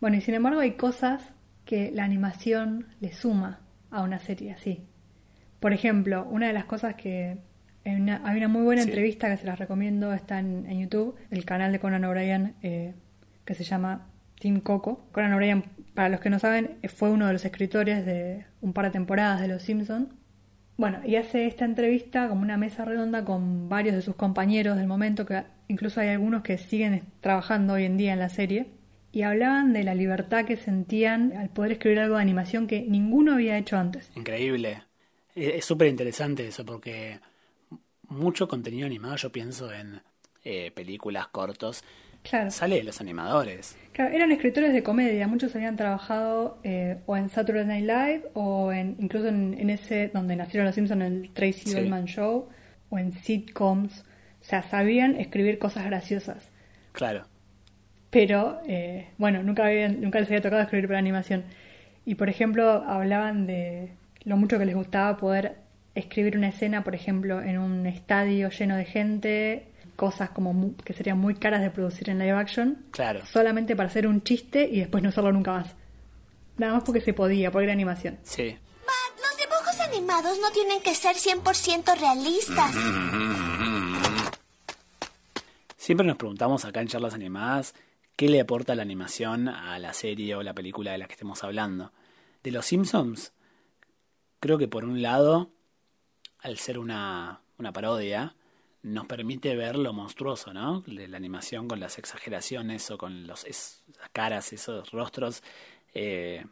Bueno, 0.00 0.16
y 0.16 0.20
sin 0.20 0.34
embargo 0.34 0.60
hay 0.60 0.72
cosas 0.72 1.22
que 1.64 1.92
la 1.92 2.02
animación 2.04 2.88
le 3.00 3.12
suma 3.12 3.60
a 3.90 4.02
una 4.02 4.18
serie 4.18 4.52
así. 4.52 4.88
Por 5.60 5.72
ejemplo, 5.72 6.24
una 6.24 6.48
de 6.48 6.52
las 6.52 6.64
cosas 6.64 6.96
que... 6.96 7.38
Hay 7.84 7.96
una, 7.96 8.20
hay 8.24 8.36
una 8.38 8.48
muy 8.48 8.62
buena 8.62 8.82
Sí. 8.82 8.88
entrevista 8.88 9.28
que 9.30 9.36
se 9.36 9.46
las 9.46 9.58
recomiendo, 9.58 10.12
está 10.12 10.38
en, 10.38 10.66
en 10.68 10.80
YouTube, 10.80 11.16
el 11.30 11.44
canal 11.44 11.72
de 11.72 11.80
Conan 11.80 12.04
O'Brien, 12.04 12.54
eh, 12.62 12.94
que 13.44 13.54
se 13.54 13.64
llama 13.64 14.08
Team 14.40 14.60
Coco. 14.60 15.06
Conan 15.12 15.32
O'Brien, 15.32 15.64
para 15.94 16.08
los 16.08 16.20
que 16.20 16.30
no 16.30 16.38
saben, 16.38 16.78
fue 16.94 17.10
uno 17.10 17.26
de 17.26 17.32
los 17.32 17.44
escritores 17.44 18.06
de 18.06 18.44
un 18.60 18.72
par 18.72 18.84
de 18.86 18.90
temporadas 18.92 19.40
de 19.40 19.48
Los 19.48 19.62
Simpsons. 19.62 20.08
Bueno, 20.76 21.00
y 21.04 21.16
hace 21.16 21.46
esta 21.46 21.64
entrevista 21.64 22.28
como 22.28 22.40
una 22.42 22.56
mesa 22.56 22.84
redonda 22.84 23.24
con 23.24 23.68
varios 23.68 23.94
de 23.94 24.02
sus 24.02 24.14
compañeros 24.16 24.76
del 24.78 24.86
momento, 24.86 25.26
que 25.26 25.42
incluso 25.68 26.00
hay 26.00 26.08
algunos 26.08 26.42
que 26.42 26.58
siguen 26.58 27.02
trabajando 27.20 27.74
hoy 27.74 27.84
en 27.84 27.96
día 27.96 28.12
en 28.14 28.18
la 28.20 28.28
serie, 28.30 28.66
y 29.12 29.22
hablaban 29.22 29.74
de 29.74 29.84
la 29.84 29.94
libertad 29.94 30.46
que 30.46 30.56
sentían 30.56 31.34
al 31.36 31.50
poder 31.50 31.72
escribir 31.72 32.00
algo 32.00 32.16
de 32.16 32.22
animación 32.22 32.66
que 32.66 32.80
ninguno 32.88 33.34
había 33.34 33.58
hecho 33.58 33.76
antes. 33.76 34.10
Increíble. 34.16 34.82
Es 35.34 35.64
súper 35.66 35.88
interesante 35.88 36.46
eso 36.46 36.64
porque 36.64 37.20
mucho 38.12 38.48
contenido 38.48 38.86
animado, 38.86 39.16
yo 39.16 39.32
pienso 39.32 39.72
en 39.72 40.00
eh, 40.44 40.70
películas 40.74 41.28
cortos, 41.28 41.84
Claro. 42.22 42.50
sale 42.52 42.76
de 42.76 42.84
los 42.84 43.00
animadores. 43.00 43.76
Claro, 43.92 44.14
eran 44.14 44.30
escritores 44.32 44.72
de 44.72 44.82
comedia, 44.84 45.26
muchos 45.28 45.54
habían 45.56 45.76
trabajado 45.76 46.58
eh, 46.62 47.00
o 47.06 47.16
en 47.16 47.28
Saturday 47.30 47.66
Night 47.66 47.84
Live 47.86 48.30
o 48.34 48.72
en, 48.72 48.96
incluso 49.00 49.26
en, 49.28 49.54
en 49.58 49.70
ese 49.70 50.08
donde 50.14 50.36
nacieron 50.36 50.66
los 50.66 50.74
Simpsons, 50.76 51.02
el 51.02 51.30
Tracy 51.34 51.70
Sí. 51.70 51.76
Ullman 51.76 52.04
Show 52.06 52.48
o 52.90 52.98
en 52.98 53.12
sitcoms. 53.12 54.04
O 54.40 54.44
sea, 54.44 54.62
sabían 54.62 55.16
escribir 55.16 55.58
cosas 55.58 55.84
graciosas. 55.86 56.48
Claro. 56.92 57.26
pero 58.10 58.60
eh, 58.68 59.08
bueno, 59.18 59.42
nunca, 59.42 59.66
habían, 59.66 60.00
nunca 60.00 60.20
les 60.20 60.28
había 60.28 60.42
tocado 60.42 60.62
escribir 60.62 60.86
para 60.86 60.98
animación. 60.98 61.44
Y 62.04 62.14
por 62.16 62.28
ejemplo, 62.28 62.82
hablaban 62.86 63.46
de 63.46 63.92
lo 64.24 64.36
mucho 64.36 64.58
que 64.58 64.66
les 64.66 64.74
gustaba 64.74 65.16
poder 65.16 65.56
escribir 65.94 66.36
una 66.36 66.48
escena, 66.48 66.84
por 66.84 66.94
ejemplo, 66.94 67.40
en 67.42 67.58
un 67.58 67.86
estadio 67.86 68.48
lleno 68.50 68.76
de 68.76 68.84
gente, 68.84 69.68
cosas 69.96 70.30
como 70.30 70.52
mu- 70.52 70.74
que 70.76 70.92
serían 70.94 71.18
muy 71.18 71.34
caras 71.34 71.60
de 71.60 71.70
producir 71.70 72.08
en 72.10 72.18
live 72.18 72.32
action, 72.32 72.86
Claro. 72.92 73.24
solamente 73.26 73.76
para 73.76 73.88
hacer 73.88 74.06
un 74.06 74.22
chiste 74.22 74.68
y 74.70 74.80
después 74.80 75.02
no 75.02 75.10
hacerlo 75.10 75.32
nunca 75.32 75.52
más. 75.52 75.74
Nada 76.56 76.74
más 76.74 76.84
porque 76.84 77.00
se 77.00 77.12
podía, 77.12 77.50
porque 77.50 77.64
era 77.64 77.72
animación. 77.72 78.18
Sí. 78.22 78.44
Bart, 78.86 79.20
los 79.20 79.36
dibujos 79.38 79.80
animados 79.80 80.38
no 80.40 80.50
tienen 80.50 80.80
que 80.82 80.94
ser 80.94 81.16
100% 81.16 81.94
realistas. 81.98 82.74
Siempre 85.76 86.06
nos 86.06 86.16
preguntamos 86.16 86.64
acá 86.64 86.80
en 86.80 86.88
charlas 86.88 87.14
animadas 87.14 87.74
qué 88.16 88.28
le 88.28 88.40
aporta 88.40 88.74
la 88.74 88.82
animación 88.82 89.48
a 89.48 89.78
la 89.78 89.92
serie 89.92 90.34
o 90.36 90.42
la 90.42 90.54
película 90.54 90.92
de 90.92 90.98
la 90.98 91.06
que 91.06 91.14
estemos 91.14 91.42
hablando. 91.42 91.92
De 92.44 92.50
los 92.52 92.66
Simpsons, 92.66 93.32
creo 94.40 94.58
que 94.58 94.68
por 94.68 94.84
un 94.84 95.02
lado, 95.02 95.50
al 96.42 96.58
ser 96.58 96.78
una, 96.78 97.40
una 97.58 97.72
parodia, 97.72 98.34
nos 98.82 99.06
permite 99.06 99.54
ver 99.54 99.76
lo 99.76 99.92
monstruoso, 99.92 100.52
¿no? 100.52 100.82
La 100.86 101.16
animación 101.16 101.68
con 101.68 101.78
las 101.78 101.98
exageraciones 101.98 102.90
o 102.90 102.98
con 102.98 103.26
los, 103.26 103.44
esas 103.44 103.82
caras, 104.12 104.52
esos 104.52 104.90
rostros, 104.90 105.42
eh, 105.94 106.44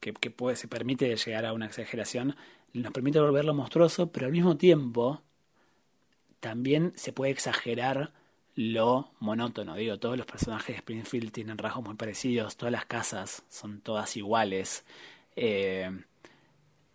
que, 0.00 0.14
se 0.56 0.68
permite 0.68 1.14
llegar 1.16 1.46
a 1.46 1.52
una 1.52 1.66
exageración, 1.66 2.36
nos 2.72 2.92
permite 2.92 3.20
ver 3.20 3.44
lo 3.44 3.54
monstruoso, 3.54 4.10
pero 4.10 4.26
al 4.26 4.32
mismo 4.32 4.56
tiempo 4.56 5.22
también 6.40 6.92
se 6.96 7.12
puede 7.12 7.32
exagerar 7.32 8.12
lo 8.56 9.12
monótono. 9.20 9.76
Digo, 9.76 9.98
todos 9.98 10.16
los 10.16 10.26
personajes 10.26 10.74
de 10.74 10.78
Springfield 10.78 11.30
tienen 11.32 11.58
rasgos 11.58 11.84
muy 11.84 11.94
parecidos, 11.94 12.56
todas 12.56 12.72
las 12.72 12.86
casas 12.86 13.44
son 13.48 13.80
todas 13.80 14.16
iguales, 14.16 14.84
eh, 15.36 15.90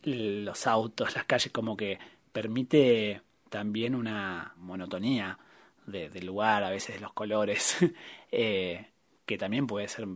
los 0.03 0.67
autos, 0.67 1.15
las 1.15 1.25
calles, 1.25 1.51
como 1.51 1.77
que 1.77 1.97
permite 2.35 3.21
también 3.49 3.95
una 3.95 4.53
monotonía 4.57 5.39
de- 5.87 6.09
del 6.09 6.27
lugar, 6.27 6.63
a 6.63 6.69
veces 6.69 6.95
de 6.97 7.01
los 7.01 7.13
colores, 7.13 7.77
eh, 8.31 8.87
que 9.25 9.37
también 9.37 9.67
puede 9.67 9.87
ser 9.87 10.07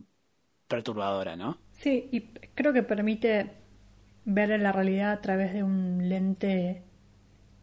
perturbadora, 0.68 1.36
¿no? 1.36 1.60
Sí, 1.74 2.10
y 2.12 2.22
creo 2.56 2.74
que 2.74 2.84
permite 2.84 3.52
ver 4.26 4.60
la 4.60 4.72
realidad 4.72 5.12
a 5.14 5.22
través 5.22 5.54
de 5.54 5.64
un 5.64 6.10
lente 6.10 6.84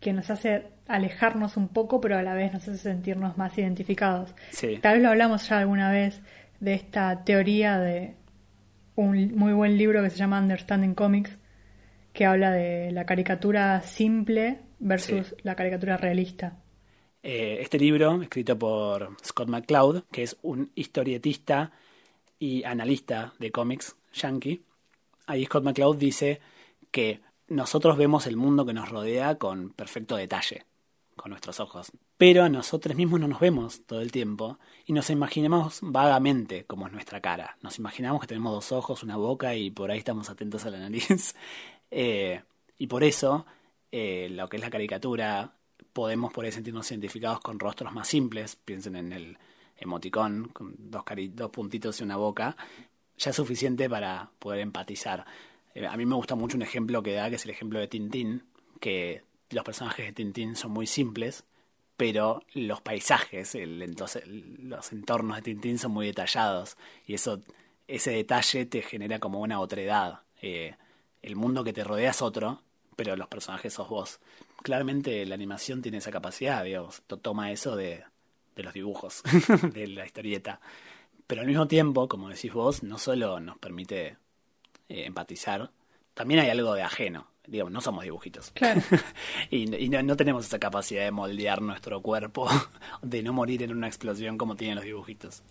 que 0.01 0.13
nos 0.13 0.31
hace 0.31 0.69
alejarnos 0.89 1.57
un 1.57 1.69
poco, 1.69 2.01
pero 2.01 2.19
a 2.19 2.23
la 2.23 2.35
vez 2.35 2.53
nos 2.53 2.63
hace 2.69 2.79
sentirnos 2.79 3.39
más 3.39 3.57
identificados. 3.59 4.35
Sí. 4.51 4.81
Tal 4.81 4.95
vez 4.95 5.03
lo 5.03 5.11
hablamos 5.11 5.49
ya 5.49 5.59
alguna 5.59 5.93
vez 5.93 6.23
de 6.61 6.75
esta 6.75 7.25
teoría 7.25 7.79
de 7.79 8.17
un 8.97 9.35
muy 9.37 9.53
buen 9.55 9.79
libro 9.79 10.03
que 10.03 10.11
se 10.11 10.17
llama 10.19 10.41
Understanding 10.41 10.95
Comics, 10.95 11.39
que 12.17 12.25
habla 12.25 12.51
de 12.51 12.91
la 12.93 13.05
caricatura 13.05 13.83
simple 13.83 14.63
versus 14.79 15.29
Sí. 15.29 15.35
la 15.43 15.55
caricatura 15.55 15.97
realista. 15.99 16.57
Eh, 17.23 17.59
este 17.61 17.79
libro, 17.79 18.23
escrito 18.23 18.59
por 18.59 19.17
Scott 19.25 19.49
McCloud, 19.49 20.05
que 20.11 20.23
es 20.23 20.37
un 20.43 20.71
historietista 20.75 21.73
y 22.39 22.65
analista 22.65 23.35
de 23.39 23.51
cómics 23.51 23.97
yankee, 24.15 24.63
ahí 25.27 25.45
Scott 25.45 25.65
McCloud 25.65 25.97
dice 25.97 26.41
que 26.91 27.21
nosotros 27.49 27.97
vemos 27.97 28.27
el 28.27 28.37
mundo 28.37 28.65
que 28.65 28.73
nos 28.73 28.89
rodea 28.89 29.35
con 29.37 29.71
perfecto 29.71 30.17
detalle, 30.17 30.65
con 31.17 31.31
nuestros 31.31 31.61
ojos, 31.61 31.93
pero 32.17 32.49
nosotros 32.49 32.97
mismos 32.97 33.21
no 33.21 33.29
nos 33.29 33.41
vemos 33.41 33.83
todo 33.87 34.01
el 34.01 34.11
tiempo 34.13 34.59
y 34.87 34.93
nos 34.93 35.11
imaginamos 35.11 35.81
vagamente 35.83 36.65
cómo 36.65 36.87
es 36.87 36.93
nuestra 36.93 37.21
cara. 37.21 37.57
Nos 37.63 37.79
imaginamos 37.79 38.21
que 38.21 38.27
tenemos 38.27 38.53
dos 38.53 38.73
ojos, 38.73 39.03
una 39.03 39.17
boca 39.17 39.55
y 39.55 39.71
por 39.71 39.91
ahí 39.91 39.99
estamos 39.99 40.31
atentos 40.31 40.65
a 40.65 40.71
la 40.71 40.79
nariz. 40.79 41.35
Eh, 41.91 42.43
y 42.79 42.87
por 42.87 43.05
eso, 43.05 43.47
eh, 43.93 44.29
lo 44.31 44.49
que 44.49 44.57
es 44.57 44.63
la 44.63 44.71
caricatura, 44.71 45.53
podemos 45.93 46.33
por 46.33 46.45
ahí 46.45 46.53
sentirnos 46.53 46.91
identificados 46.91 47.41
con 47.41 47.59
rostros 47.59 47.93
más 47.93 48.09
simples. 48.09 48.57
Piensen 48.57 48.97
en 48.97 49.13
el 49.13 49.39
emoticón, 49.79 50.49
con 50.53 50.75
dos, 50.79 51.05
cari- 51.05 51.31
dos 51.33 51.51
puntitos 51.51 52.01
y 52.01 52.05
una 52.05 52.17
boca. 52.17 52.57
Ya 53.19 53.31
es 53.31 53.37
suficiente 53.37 53.89
para 53.89 54.31
poder 54.39 54.61
empatizar. 54.61 55.25
Eh, 55.75 55.87
a 55.87 55.97
mí 55.97 56.07
me 56.07 56.15
gusta 56.17 56.35
mucho 56.35 56.57
un 56.57 56.63
ejemplo 56.63 57.03
que 57.03 57.15
da, 57.15 57.29
que 57.31 57.37
es 57.37 57.45
el 57.45 57.51
ejemplo 57.51 57.79
de 57.79 57.89
Tintín, 57.89 58.43
que 58.81 59.23
los 59.51 59.65
personajes 59.65 60.07
de 60.07 60.13
Tintín 60.13 60.57
son 60.57 60.73
muy 60.73 60.87
simples, 60.87 61.45
pero 61.97 62.43
los 62.53 62.81
paisajes, 62.83 63.55
el, 63.55 63.83
entonces, 63.83 64.27
los 64.27 64.93
entornos 64.93 65.37
de 65.37 65.43
Tintín 65.43 65.79
son 65.79 65.93
muy 65.93 66.07
detallados 66.07 66.77
y 67.07 67.15
eso, 67.15 67.41
ese 67.89 68.11
detalle 68.11 68.67
te 68.67 68.83
genera 68.83 69.19
como 69.19 69.41
una 69.41 69.61
otredad. 69.61 70.21
Eh, 70.43 70.75
el 71.27 71.37
mundo 71.37 71.65
que 71.65 71.73
te 71.73 71.85
rodea 71.85 72.11
es 72.11 72.23
otro, 72.23 72.63
pero 72.97 73.17
los 73.17 73.29
personajes 73.29 73.75
sos 73.75 73.89
vos. 73.89 74.21
Claramente 74.63 75.27
la 75.27 75.35
animación 75.35 75.83
tiene 75.83 75.99
esa 75.99 76.11
capacidad, 76.11 76.65
digamos, 76.65 77.03
to- 77.07 77.19
toma 77.19 77.53
eso 77.53 77.77
de, 77.77 78.05
de 78.57 78.63
los 78.63 78.73
dibujos, 78.73 79.23
de 79.75 79.87
la 79.89 80.07
historieta. 80.07 80.61
Pero 81.27 81.43
al 81.43 81.47
mismo 81.47 81.69
tiempo, 81.69 82.09
como 82.09 82.29
decís 82.29 82.53
vos, 82.53 82.83
no 82.83 82.99
solo 82.99 83.41
nos 83.41 83.59
permite 83.59 84.17
eh, 84.89 85.05
empatizar, 85.07 85.71
también 86.15 86.41
hay 86.41 86.51
algo 86.51 86.75
de 86.75 86.83
ajeno. 86.83 87.29
Digamos, 87.47 87.73
no 87.73 87.81
somos 87.81 88.03
dibujitos. 88.05 88.51
Claro. 88.53 88.83
y 89.51 89.73
y 89.85 89.89
no, 89.89 90.03
no 90.03 90.17
tenemos 90.17 90.47
esa 90.47 90.59
capacidad 90.59 91.05
de 91.05 91.13
moldear 91.13 91.63
nuestro 91.63 92.03
cuerpo, 92.03 92.49
de 93.03 93.23
no 93.23 93.33
morir 93.33 93.63
en 93.63 93.73
una 93.73 93.87
explosión 93.89 94.39
como 94.39 94.57
tienen 94.57 94.77
los 94.77 94.85
dibujitos. 94.85 95.43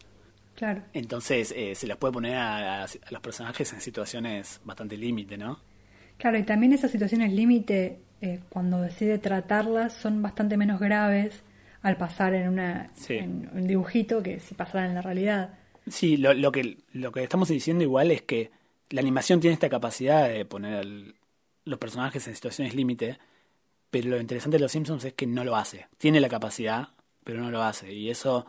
Claro. 0.55 0.81
Entonces 0.93 1.53
eh, 1.55 1.75
se 1.75 1.87
les 1.87 1.97
puede 1.97 2.13
poner 2.13 2.35
a, 2.35 2.85
los 3.09 3.21
personajes 3.21 3.71
en 3.73 3.81
situaciones 3.81 4.61
bastante 4.63 4.97
límite, 4.97 5.37
¿no? 5.37 5.59
Claro, 6.17 6.37
y 6.37 6.43
también 6.43 6.71
esas 6.71 6.91
situaciones 6.91 7.33
límite, 7.33 7.99
eh, 8.21 8.39
cuando 8.49 8.81
decide 8.81 9.17
tratarlas, 9.17 9.93
son 9.93 10.21
bastante 10.21 10.55
menos 10.55 10.79
graves 10.79 11.43
al 11.81 11.97
pasar 11.97 12.33
en, 12.33 12.47
una, 12.47 12.89
Sí. 12.95 13.15
en 13.15 13.49
un 13.53 13.67
dibujito 13.67 14.23
que 14.23 14.39
si 14.39 14.55
pasaran 14.55 14.89
en 14.89 14.95
la 14.95 15.01
realidad. 15.01 15.59
Sí, 15.87 16.17
lo, 16.17 16.33
lo 16.33 16.51
que, 16.51 16.77
lo 16.93 17.11
que 17.11 17.21
estamos 17.21 17.49
diciendo 17.49 17.83
igual 17.83 18.11
es 18.11 18.21
que 18.21 18.49
la 18.89 19.01
animación 19.01 19.39
tiene 19.39 19.53
esta 19.53 19.69
capacidad 19.69 20.27
de 20.29 20.45
poner 20.45 20.85
los 21.65 21.79
personajes 21.79 22.27
en 22.27 22.33
situaciones 22.35 22.73
límite, 22.73 23.17
pero 23.91 24.09
lo 24.09 24.19
interesante 24.19 24.57
de 24.57 24.61
los 24.61 24.71
Simpsons 24.71 25.03
es 25.05 25.13
que 25.13 25.27
no 25.27 25.43
lo 25.43 25.55
hace. 25.55 25.87
Tiene 25.97 26.19
la 26.19 26.29
capacidad, 26.29 26.89
pero 27.23 27.41
no 27.41 27.51
lo 27.51 27.61
hace. 27.61 27.93
Y 27.93 28.09
eso 28.09 28.45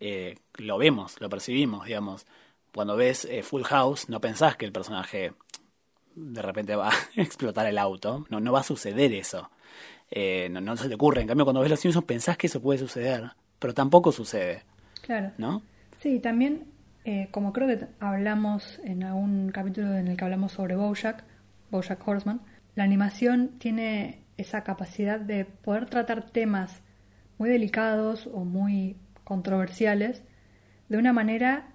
eh, 0.00 0.36
lo 0.54 0.78
vemos, 0.78 1.20
lo 1.20 1.28
percibimos, 1.28 1.86
digamos. 1.86 2.26
Cuando 2.74 2.96
ves 2.96 3.24
eh, 3.30 3.42
Full 3.42 3.62
House, 3.62 4.08
no 4.08 4.20
pensás 4.20 4.56
que 4.56 4.66
el 4.66 4.72
personaje 4.72 5.32
de 6.14 6.42
repente 6.42 6.76
va 6.76 6.90
a 7.16 7.20
explotar 7.20 7.66
el 7.66 7.78
auto. 7.78 8.26
No, 8.30 8.40
no 8.40 8.52
va 8.52 8.60
a 8.60 8.64
suceder 8.64 9.12
eso. 9.12 9.50
Eh, 10.10 10.48
no, 10.50 10.60
no 10.60 10.76
se 10.76 10.88
te 10.88 10.94
ocurre. 10.94 11.22
En 11.22 11.28
cambio, 11.28 11.44
cuando 11.44 11.60
ves 11.60 11.70
los 11.70 11.80
Simpsons 11.80 12.06
pensás 12.06 12.36
que 12.36 12.46
eso 12.46 12.60
puede 12.60 12.78
suceder, 12.78 13.30
pero 13.58 13.74
tampoco 13.74 14.12
sucede, 14.12 14.62
Claro. 15.02 15.32
¿no? 15.38 15.62
Sí, 15.98 16.18
también, 16.20 16.64
como 17.30 17.52
creo 17.52 17.68
que 17.68 17.86
hablamos 18.00 18.80
en 18.84 19.02
algún 19.04 19.50
capítulo 19.50 19.94
en 19.96 20.08
el 20.08 20.16
que 20.16 20.24
hablamos 20.24 20.52
sobre 20.52 20.76
Bojack, 20.76 21.24
Bojack 21.70 22.06
Horseman, 22.06 22.40
la 22.74 22.84
animación 22.84 23.58
tiene 23.58 24.24
esa 24.36 24.62
capacidad 24.62 25.18
de 25.18 25.44
poder 25.44 25.86
tratar 25.86 26.30
temas 26.30 26.82
muy 27.38 27.48
delicados 27.48 28.28
o 28.32 28.44
muy 28.44 28.96
controversiales 29.26 30.22
de 30.88 30.98
una 30.98 31.12
manera 31.12 31.74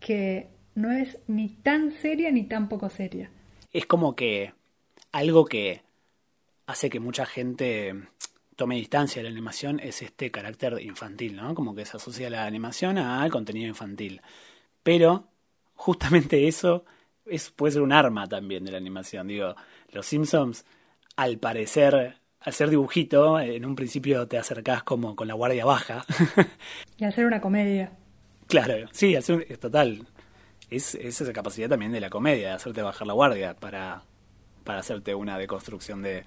que 0.00 0.48
no 0.74 0.90
es 0.90 1.18
ni 1.28 1.50
tan 1.50 1.92
seria 1.92 2.32
ni 2.32 2.44
tan 2.44 2.70
poco 2.70 2.88
seria. 2.88 3.30
es 3.72 3.84
como 3.86 4.16
que 4.16 4.54
algo 5.12 5.44
que 5.44 5.82
hace 6.66 6.88
que 6.88 6.98
mucha 6.98 7.26
gente 7.26 7.94
tome 8.56 8.76
distancia 8.76 9.20
de 9.20 9.24
la 9.24 9.32
animación 9.32 9.80
es 9.80 10.00
este 10.00 10.30
carácter 10.30 10.80
infantil, 10.80 11.36
¿no? 11.36 11.54
Como 11.54 11.74
que 11.74 11.84
se 11.84 11.98
asocia 11.98 12.30
la 12.30 12.46
animación 12.46 12.96
al 12.96 13.30
contenido 13.30 13.68
infantil. 13.68 14.22
Pero 14.82 15.28
justamente 15.74 16.48
eso 16.48 16.86
es, 17.26 17.50
puede 17.50 17.72
ser 17.72 17.82
un 17.82 17.92
arma 17.92 18.26
también 18.26 18.64
de 18.64 18.72
la 18.72 18.78
animación. 18.78 19.28
Digo, 19.28 19.54
los 19.90 20.06
Simpsons, 20.06 20.64
al 21.16 21.38
parecer, 21.38 22.21
ser 22.50 22.70
dibujito, 22.70 23.38
en 23.38 23.64
un 23.64 23.76
principio 23.76 24.26
te 24.26 24.38
acercás 24.38 24.82
como 24.82 25.14
con 25.14 25.28
la 25.28 25.34
guardia 25.34 25.64
baja. 25.64 26.04
Y 26.98 27.04
hacer 27.04 27.26
una 27.26 27.40
comedia. 27.40 27.92
Claro, 28.48 28.88
sí, 28.92 29.14
hacer 29.14 29.36
un- 29.36 29.44
es 29.48 29.60
total. 29.60 30.06
Es, 30.70 30.94
es 30.94 31.20
esa 31.20 31.32
capacidad 31.32 31.68
también 31.68 31.92
de 31.92 32.00
la 32.00 32.10
comedia, 32.10 32.48
de 32.48 32.54
hacerte 32.54 32.82
bajar 32.82 33.06
la 33.06 33.12
guardia 33.12 33.54
para, 33.54 34.02
para 34.64 34.80
hacerte 34.80 35.14
una 35.14 35.36
deconstrucción 35.38 36.02
de, 36.02 36.24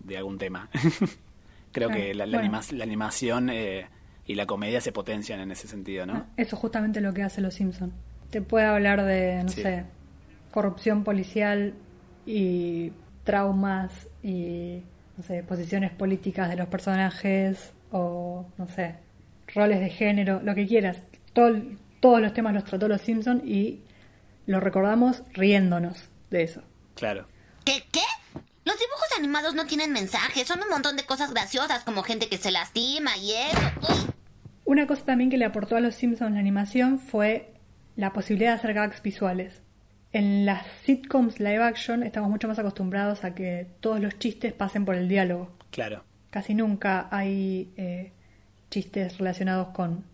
de 0.00 0.16
algún 0.16 0.38
tema. 0.38 0.68
Creo 1.72 1.88
Claro, 1.88 1.94
que 2.02 2.14
la, 2.14 2.26
la 2.26 2.38
bueno. 2.38 2.56
anima- 2.58 2.72
la 2.76 2.84
animación 2.84 3.48
eh, 3.50 3.86
y 4.26 4.34
la 4.34 4.46
comedia 4.46 4.80
se 4.80 4.92
potencian 4.92 5.40
en 5.40 5.50
ese 5.50 5.66
sentido, 5.68 6.04
¿no? 6.06 6.26
Eso 6.36 6.54
es 6.56 6.60
justamente 6.60 7.00
lo 7.00 7.12
que 7.14 7.22
hace 7.22 7.40
Los 7.40 7.54
Simpson. 7.54 7.92
Te 8.30 8.42
puede 8.42 8.66
hablar 8.66 9.02
de, 9.04 9.42
no 9.42 9.48
Sí. 9.48 9.62
sé, 9.62 9.84
corrupción 10.50 11.02
policial 11.04 11.74
y 12.26 12.92
traumas 13.24 14.08
y, 14.22 14.82
no 15.16 15.24
sé, 15.24 15.42
posiciones 15.42 15.90
políticas 15.92 16.48
de 16.48 16.56
los 16.56 16.68
personajes 16.68 17.72
o, 17.90 18.46
no 18.58 18.68
sé, 18.68 18.96
roles 19.54 19.80
de 19.80 19.90
género, 19.90 20.40
lo 20.42 20.54
que 20.54 20.66
quieras. 20.66 20.98
Todo- 21.32 21.60
todos 22.00 22.20
los 22.20 22.32
temas 22.34 22.54
los 22.54 22.64
trató 22.64 22.88
Los 22.88 23.00
Simpson 23.02 23.42
y 23.46 23.80
los 24.46 24.62
recordamos 24.62 25.22
riéndonos 25.32 26.08
de 26.30 26.42
eso. 26.42 26.62
Claro. 26.94 27.26
¿Qué? 27.64 27.84
¿Qué? 27.92 28.00
Los 28.64 28.78
dibujos 28.78 29.06
animados 29.18 29.54
no 29.54 29.66
tienen 29.66 29.92
mensajes, 29.92 30.46
son 30.46 30.60
un 30.62 30.68
montón 30.68 30.96
de 30.96 31.04
cosas 31.04 31.32
graciosas 31.32 31.84
como 31.84 32.02
gente 32.02 32.28
que 32.28 32.38
se 32.38 32.50
lastima 32.50 33.16
y 33.16 33.32
eso. 33.32 33.60
Uy. 33.88 34.12
Una 34.64 34.86
cosa 34.86 35.04
también 35.04 35.30
que 35.30 35.36
le 35.38 35.44
aportó 35.44 35.76
a 35.76 35.80
los 35.80 35.94
Simpsons 35.94 36.32
la 36.34 36.40
animación 36.40 36.98
fue 36.98 37.52
la 37.96 38.12
posibilidad 38.12 38.52
de 38.52 38.56
hacer 38.58 38.74
gags 38.74 39.02
visuales. 39.02 39.60
En 40.12 40.44
las 40.44 40.66
sitcoms 40.84 41.40
live 41.40 41.62
action 41.62 42.02
estamos 42.02 42.28
mucho 42.28 42.46
más 42.48 42.58
acostumbrados 42.58 43.24
a 43.24 43.34
que 43.34 43.66
todos 43.80 44.00
los 44.00 44.18
chistes 44.18 44.52
pasen 44.52 44.84
por 44.84 44.94
el 44.94 45.08
diálogo. 45.08 45.50
Claro. 45.70 46.04
Casi 46.30 46.54
nunca 46.54 47.08
hay 47.10 47.72
eh, 47.76 48.12
chistes 48.70 49.18
relacionados 49.18 49.68
con, 49.68 50.04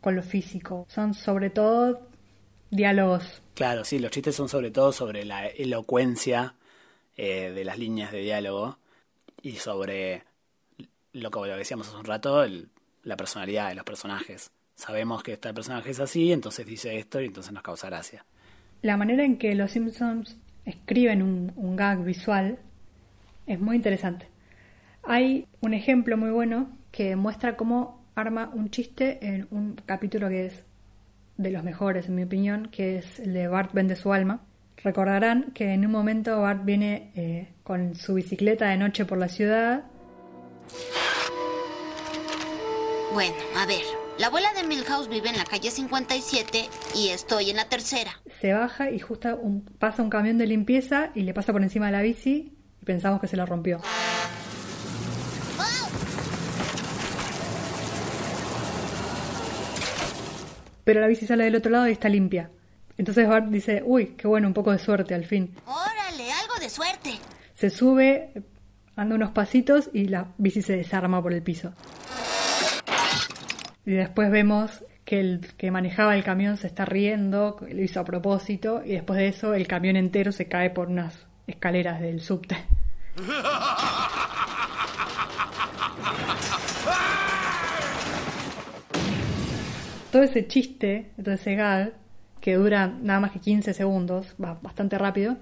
con 0.00 0.16
lo 0.16 0.22
físico. 0.22 0.86
Son 0.88 1.12
sobre 1.12 1.50
todo 1.50 2.08
diálogos. 2.70 3.42
Claro, 3.54 3.84
sí, 3.84 3.98
los 3.98 4.10
chistes 4.10 4.34
son 4.36 4.48
sobre 4.48 4.70
todo 4.70 4.92
sobre 4.92 5.24
la 5.24 5.46
elocuencia 5.46 6.54
eh, 7.16 7.50
de 7.54 7.64
las 7.64 7.78
líneas 7.78 8.12
de 8.12 8.18
diálogo 8.20 8.78
y 9.42 9.52
sobre 9.56 10.24
lo 11.12 11.30
que 11.30 11.40
decíamos 11.40 11.88
hace 11.88 11.96
un 11.96 12.04
rato, 12.04 12.42
el- 12.42 12.68
la 13.02 13.16
personalidad 13.16 13.68
de 13.68 13.74
los 13.74 13.84
personajes. 13.84 14.50
Sabemos 14.74 15.22
que 15.22 15.34
este 15.34 15.54
personaje 15.54 15.90
es 15.90 16.00
así, 16.00 16.32
entonces 16.32 16.66
dice 16.66 16.98
esto 16.98 17.20
y 17.20 17.26
entonces 17.26 17.52
nos 17.52 17.62
causa 17.62 17.86
gracia. 17.88 18.24
La 18.82 18.96
manera 18.96 19.24
en 19.24 19.38
que 19.38 19.54
los 19.54 19.72
Simpsons 19.72 20.36
escriben 20.64 21.22
un, 21.22 21.76
gag 21.76 22.04
visual 22.04 22.58
es 23.46 23.60
muy 23.60 23.76
interesante. 23.76 24.28
Hay 25.02 25.46
un 25.60 25.74
ejemplo 25.74 26.16
muy 26.16 26.30
bueno 26.30 26.68
que 26.90 27.16
muestra 27.16 27.56
cómo 27.56 28.04
arma 28.14 28.50
un 28.52 28.70
chiste 28.70 29.18
en 29.22 29.46
un 29.50 29.74
capítulo 29.86 30.28
que 30.28 30.46
es 30.46 30.64
de 31.36 31.50
los 31.50 31.62
mejores, 31.62 32.08
en 32.08 32.14
mi 32.14 32.22
opinión, 32.24 32.68
que 32.70 32.98
es 32.98 33.20
el 33.20 33.32
de 33.32 33.46
Bart 33.46 33.72
vende 33.72 33.94
su 33.94 34.12
alma. 34.12 34.40
Recordarán 34.82 35.52
que 35.54 35.72
en 35.72 35.84
un 35.84 35.92
momento 35.92 36.40
Bart 36.40 36.64
viene 36.64 37.10
eh, 37.14 37.48
con 37.62 37.94
su 37.94 38.14
bicicleta 38.14 38.68
de 38.68 38.76
noche 38.76 39.04
por 39.04 39.18
la 39.18 39.28
ciudad 39.28 39.84
Bueno, 43.12 43.34
a 43.56 43.66
ver. 43.66 43.95
La 44.18 44.28
abuela 44.28 44.48
de 44.54 44.64
Milhouse 44.66 45.08
vive 45.08 45.28
en 45.28 45.36
la 45.36 45.44
calle 45.44 45.70
57 45.70 46.68
y 46.94 47.08
estoy 47.08 47.50
en 47.50 47.56
la 47.56 47.68
tercera. 47.68 48.12
Se 48.40 48.52
baja 48.52 48.90
y 48.90 48.98
justo 48.98 49.36
un- 49.36 49.62
pasa 49.78 50.02
un 50.02 50.08
camión 50.10 50.38
de 50.38 50.46
limpieza 50.46 51.10
y 51.14 51.22
le 51.22 51.34
pasa 51.34 51.52
por 51.52 51.62
encima 51.62 51.86
de 51.86 51.92
la 51.92 52.02
bici 52.02 52.52
y 52.80 52.84
pensamos 52.84 53.20
que 53.20 53.26
se 53.28 53.36
la 53.36 53.44
rompió. 53.44 53.80
Pero 60.84 61.00
la 61.00 61.08
bici 61.08 61.26
sale 61.26 61.44
del 61.44 61.56
otro 61.56 61.70
lado 61.70 61.88
y 61.88 61.92
está 61.92 62.08
limpia. 62.08 62.50
Entonces 62.96 63.28
Bart 63.28 63.48
dice, 63.48 63.82
uy, 63.84 64.14
qué 64.16 64.28
bueno, 64.28 64.46
un 64.48 64.54
poco 64.54 64.72
de 64.72 64.78
suerte 64.78 65.14
al 65.14 65.26
fin. 65.26 65.54
Órale, 65.66 66.30
algo 66.32 66.54
de 66.60 66.70
suerte. 66.70 67.10
Se 67.54 67.70
sube, 67.70 68.30
anda 68.94 69.16
unos 69.16 69.30
pasitos 69.32 69.90
y 69.92 70.06
la 70.08 70.28
bici 70.38 70.62
se 70.62 70.76
desarma 70.76 71.20
por 71.22 71.32
el 71.32 71.42
piso. 71.42 71.72
Y 73.86 73.92
después 73.92 74.30
vemos 74.32 74.84
que 75.04 75.20
el 75.20 75.54
que 75.56 75.70
manejaba 75.70 76.16
el 76.16 76.24
camión 76.24 76.56
se 76.56 76.66
está 76.66 76.84
riendo, 76.84 77.56
lo 77.60 77.82
hizo 77.82 78.00
a 78.00 78.04
propósito, 78.04 78.82
y 78.84 78.94
después 78.94 79.18
de 79.18 79.28
eso 79.28 79.54
el 79.54 79.68
camión 79.68 79.94
entero 79.94 80.32
se 80.32 80.48
cae 80.48 80.70
por 80.70 80.88
unas 80.88 81.26
escaleras 81.46 82.00
del 82.00 82.20
subte. 82.20 82.56
Todo 90.10 90.22
ese 90.22 90.46
chiste, 90.46 91.12
todo 91.22 91.34
ese 91.34 91.56
gag, 91.56 91.92
que 92.40 92.54
dura 92.54 92.86
nada 92.86 93.20
más 93.20 93.32
que 93.32 93.40
15 93.40 93.74
segundos, 93.74 94.34
va 94.42 94.58
bastante 94.62 94.96
rápido, 94.96 95.36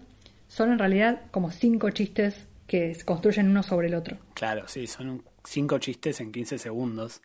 son 0.48 0.72
en 0.72 0.80
realidad 0.80 1.22
como 1.30 1.52
cinco 1.52 1.90
chistes 1.90 2.48
que 2.66 2.92
se 2.94 3.04
construyen 3.04 3.50
uno 3.50 3.62
sobre 3.62 3.86
el 3.86 3.94
otro. 3.94 4.16
Claro, 4.34 4.66
sí, 4.66 4.88
son 4.88 5.22
cinco 5.44 5.78
chistes 5.78 6.20
en 6.20 6.32
15 6.32 6.58
segundos. 6.58 7.22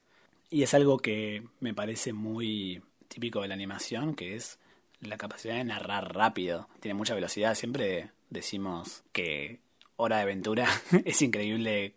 Y 0.49 0.63
es 0.63 0.73
algo 0.73 0.97
que 0.97 1.43
me 1.59 1.73
parece 1.73 2.13
muy 2.13 2.81
típico 3.07 3.41
de 3.41 3.47
la 3.47 3.53
animación, 3.53 4.15
que 4.15 4.35
es 4.35 4.59
la 5.01 5.17
capacidad 5.17 5.55
de 5.55 5.63
narrar 5.63 6.15
rápido. 6.15 6.67
Tiene 6.79 6.95
mucha 6.95 7.15
velocidad. 7.15 7.55
Siempre 7.55 8.11
decimos 8.29 9.03
que 9.11 9.59
Hora 9.95 10.17
de 10.17 10.23
Aventura 10.23 10.67
es 11.05 11.21
increíble 11.21 11.95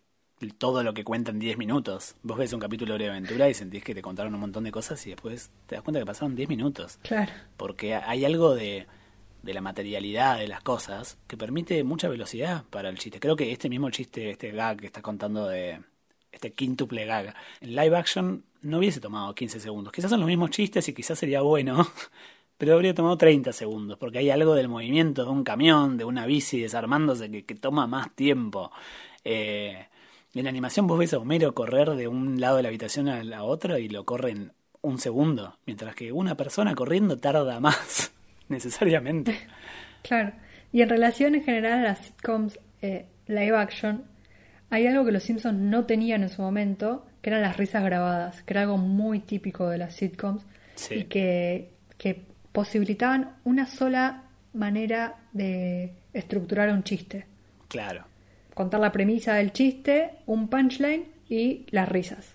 todo 0.59 0.83
lo 0.83 0.93
que 0.93 1.05
cuenta 1.05 1.31
en 1.31 1.39
10 1.39 1.57
minutos. 1.57 2.17
Vos 2.23 2.37
ves 2.37 2.53
un 2.53 2.61
capítulo 2.61 2.93
de 2.93 2.95
Hora 2.97 3.05
de 3.05 3.11
Aventura 3.11 3.49
y 3.49 3.55
sentís 3.55 3.85
que 3.85 3.95
te 3.95 4.03
contaron 4.03 4.35
un 4.35 4.41
montón 4.41 4.65
de 4.65 4.73
cosas 4.73 5.07
y 5.07 5.11
después 5.11 5.51
te 5.67 5.77
das 5.77 5.85
cuenta 5.85 6.01
que 6.01 6.07
pasaron 6.07 6.35
10 6.35 6.49
minutos. 6.49 6.99
Claro. 7.03 7.33
Porque 7.57 7.95
hay 7.95 8.25
algo 8.25 8.55
de, 8.55 8.87
de 9.43 9.55
la 9.55 9.61
materialidad 9.61 10.39
de 10.39 10.49
las 10.49 10.61
cosas 10.63 11.19
que 11.27 11.37
permite 11.37 11.85
mucha 11.85 12.09
velocidad 12.09 12.65
para 12.71 12.89
el 12.89 12.99
chiste. 12.99 13.21
Creo 13.21 13.37
que 13.37 13.53
este 13.53 13.69
mismo 13.69 13.91
chiste, 13.91 14.31
este 14.31 14.51
gag 14.51 14.79
que 14.79 14.87
estás 14.87 15.03
contando 15.03 15.47
de 15.49 15.81
este 16.33 16.53
quíntuple 16.53 17.05
gag, 17.05 17.35
en 17.61 17.77
live 17.77 17.97
action 17.97 18.45
no 18.63 18.79
hubiese 18.79 19.01
tomado 19.01 19.35
15 19.35 19.61
segundos. 19.61 19.93
Quizás 19.93 20.11
son 20.11 20.21
los 20.21 20.29
mismos 20.29 20.51
chistes 20.51 20.89
y 20.89 20.95
quizás 20.95 21.19
sería 21.19 21.43
bueno, 21.43 21.87
pero 22.59 22.75
habría 22.75 22.95
tomado 22.95 23.17
30 23.19 23.53
segundos, 23.53 23.99
porque 23.99 24.19
hay 24.19 24.31
algo 24.31 24.55
del 24.55 24.69
movimiento 24.69 25.25
de 25.25 25.31
un 25.31 25.45
camión, 25.45 25.97
de 25.97 26.05
una 26.05 26.27
bici 26.27 26.61
desarmándose 26.61 27.31
que, 27.31 27.45
que 27.45 27.55
toma 27.55 27.87
más 27.87 28.15
tiempo. 28.15 28.73
Eh, 29.25 29.87
en 30.35 30.47
animación 30.47 30.87
vos 30.87 30.99
ves 30.99 31.13
a 31.13 31.19
Homero 31.19 31.55
correr 31.55 31.91
de 31.91 32.09
un 32.09 32.41
lado 32.41 32.57
de 32.57 32.63
la 32.63 32.69
habitación 32.69 33.09
a 33.09 33.23
la 33.23 33.45
otra 33.45 33.79
y 33.79 33.89
lo 33.89 34.05
corre 34.05 34.31
en 34.31 34.53
un 34.81 34.99
segundo, 34.99 35.59
mientras 35.67 35.95
que 35.95 36.13
una 36.13 36.37
persona 36.37 36.75
corriendo 36.75 37.17
tarda 37.19 37.61
más, 37.61 38.13
necesariamente. 38.49 39.39
Claro. 40.03 40.33
Y 40.73 40.83
en 40.83 40.89
relación 40.89 41.37
en 41.37 41.45
general 41.45 41.79
a 41.79 41.83
las 41.83 41.99
sitcoms 42.01 42.59
eh, 42.81 43.07
live 43.29 43.57
action, 43.57 44.03
hay 44.73 44.87
algo 44.87 45.05
que 45.05 45.13
los 45.13 45.23
Simpsons 45.23 45.59
no 45.59 45.85
tenían 45.85 46.23
en 46.23 46.31
su 46.31 46.41
momento, 46.41 47.05
que 47.21 47.29
eran 47.29 47.43
las 47.43 47.59
risas 47.59 47.85
grabadas, 47.85 48.43
que 48.43 48.55
era 48.55 48.63
algo 48.63 48.79
muy 48.79 49.21
típico 49.21 49.69
de 49.69 49.77
las 49.77 49.95
sitcoms 49.95 50.47
Sí. 50.77 50.95
y 50.95 51.05
que, 51.05 51.73
que 51.99 52.25
posibilitaban 52.53 53.37
una 53.45 53.67
sola 53.67 54.23
manera 54.55 55.17
de 55.33 55.93
estructurar 56.15 56.71
un 56.71 56.85
chiste. 56.85 57.27
Claro. 57.69 58.07
Contar 58.55 58.81
la 58.81 58.93
premisa 58.93 59.35
del 59.35 59.53
chiste, 59.53 60.13
un 60.25 60.49
punchline 60.49 61.05
y 61.29 61.67
las 61.71 61.87
risas. 61.91 62.35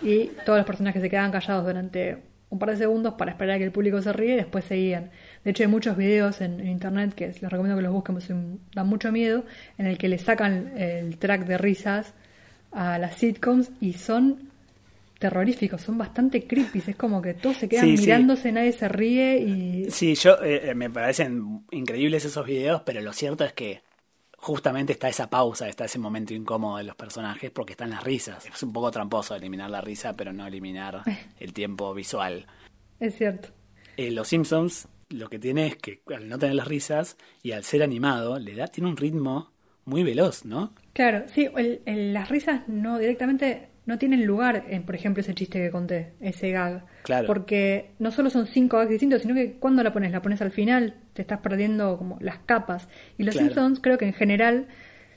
Y 0.00 0.28
todos 0.46 0.58
los 0.58 0.66
personajes 0.66 1.02
se 1.02 1.10
quedaban 1.10 1.30
callados 1.30 1.66
durante 1.66 2.22
un 2.48 2.58
par 2.58 2.70
de 2.70 2.76
segundos 2.78 3.14
para 3.14 3.32
esperar 3.32 3.56
a 3.56 3.58
que 3.58 3.64
el 3.64 3.72
público 3.72 4.00
se 4.00 4.12
ríe 4.14 4.32
y 4.32 4.36
después 4.36 4.64
seguían. 4.64 5.10
De 5.44 5.50
hecho, 5.50 5.62
hay 5.62 5.68
muchos 5.68 5.96
videos 5.96 6.40
en, 6.40 6.60
en 6.60 6.68
internet 6.68 7.14
que 7.14 7.28
les 7.28 7.40
recomiendo 7.42 7.76
que 7.76 7.82
los 7.82 7.92
busquen, 7.92 8.14
porque 8.16 8.28
son- 8.28 8.60
dan 8.74 8.86
mucho 8.88 9.12
miedo, 9.12 9.44
en 9.78 9.86
el 9.86 9.98
que 9.98 10.08
le 10.08 10.18
sacan 10.18 10.72
el 10.76 11.18
track 11.18 11.46
de 11.46 11.58
risas 11.58 12.14
a 12.72 12.98
las 12.98 13.16
sitcoms 13.16 13.70
y 13.80 13.94
son 13.94 14.50
terroríficos, 15.18 15.82
son 15.82 15.98
bastante 15.98 16.46
creepy. 16.46 16.82
Es 16.86 16.96
como 16.96 17.22
que 17.22 17.34
todos 17.34 17.58
se 17.58 17.68
quedan 17.68 17.84
Sí, 17.90 17.96
sí. 17.96 18.02
mirándose, 18.02 18.52
nadie 18.52 18.72
se 18.72 18.88
ríe 18.88 19.38
y 19.38 19.90
Sí, 19.90 20.14
yo 20.16 20.42
eh, 20.42 20.70
eh, 20.70 20.74
me 20.74 20.90
parecen 20.90 21.64
increíbles 21.70 22.24
esos 22.24 22.46
videos, 22.46 22.82
pero 22.84 23.00
lo 23.00 23.12
cierto 23.12 23.44
es 23.44 23.52
que 23.52 23.82
justamente 24.38 24.92
está 24.92 25.08
esa 25.08 25.30
pausa, 25.30 25.68
está 25.68 25.84
ese 25.86 25.98
momento 25.98 26.34
incómodo 26.34 26.78
de 26.78 26.84
los 26.84 26.96
personajes 26.96 27.50
porque 27.50 27.72
están 27.72 27.90
las 27.90 28.04
risas. 28.04 28.46
Es 28.46 28.62
un 28.62 28.72
poco 28.72 28.90
tramposo 28.90 29.34
eliminar 29.36 29.70
la 29.70 29.80
risa, 29.80 30.14
pero 30.16 30.32
no 30.32 30.46
eliminar 30.46 31.06
el 31.38 31.52
tiempo 31.52 31.94
visual. 31.94 32.46
es 33.00 33.14
cierto. 33.16 33.48
Eh, 33.96 34.10
los 34.10 34.28
Simpsons 34.28 34.88
lo 35.10 35.28
que 35.28 35.38
tiene 35.38 35.66
es 35.68 35.76
que 35.76 36.00
al 36.14 36.28
no 36.28 36.38
tener 36.38 36.54
las 36.54 36.68
risas 36.68 37.16
y 37.42 37.52
al 37.52 37.64
ser 37.64 37.82
animado, 37.82 38.38
le 38.38 38.54
da, 38.54 38.66
tiene 38.68 38.88
un 38.90 38.96
ritmo 38.96 39.52
muy 39.84 40.02
veloz, 40.02 40.44
¿no? 40.44 40.74
Claro, 40.92 41.24
sí, 41.28 41.48
el- 41.56 41.80
el- 41.86 42.12
las 42.12 42.28
risas 42.28 42.68
no 42.68 42.98
directamente 42.98 43.68
no 43.86 43.96
tienen 43.98 44.26
lugar 44.26 44.66
en, 44.68 44.82
por 44.82 44.94
ejemplo, 44.94 45.22
ese 45.22 45.34
chiste 45.34 45.58
que 45.62 45.70
conté, 45.70 46.12
ese 46.20 46.50
gag. 46.50 46.84
Claro. 47.04 47.26
Porque 47.26 47.92
no 47.98 48.10
solo 48.10 48.28
son 48.28 48.46
cinco 48.46 48.76
gags 48.76 48.90
distintos, 48.90 49.22
sino 49.22 49.34
que 49.34 49.54
cuando 49.54 49.82
la 49.82 49.94
pones, 49.94 50.12
la 50.12 50.20
pones 50.20 50.42
al 50.42 50.50
final, 50.50 50.94
te 51.14 51.22
estás 51.22 51.38
perdiendo 51.40 51.96
como 51.96 52.18
las 52.20 52.38
capas. 52.40 52.86
Y 53.16 53.22
los 53.22 53.34
Claro. 53.34 53.48
Simpsons 53.48 53.80
creo 53.80 53.96
que 53.96 54.04
en 54.04 54.12
general 54.12 54.66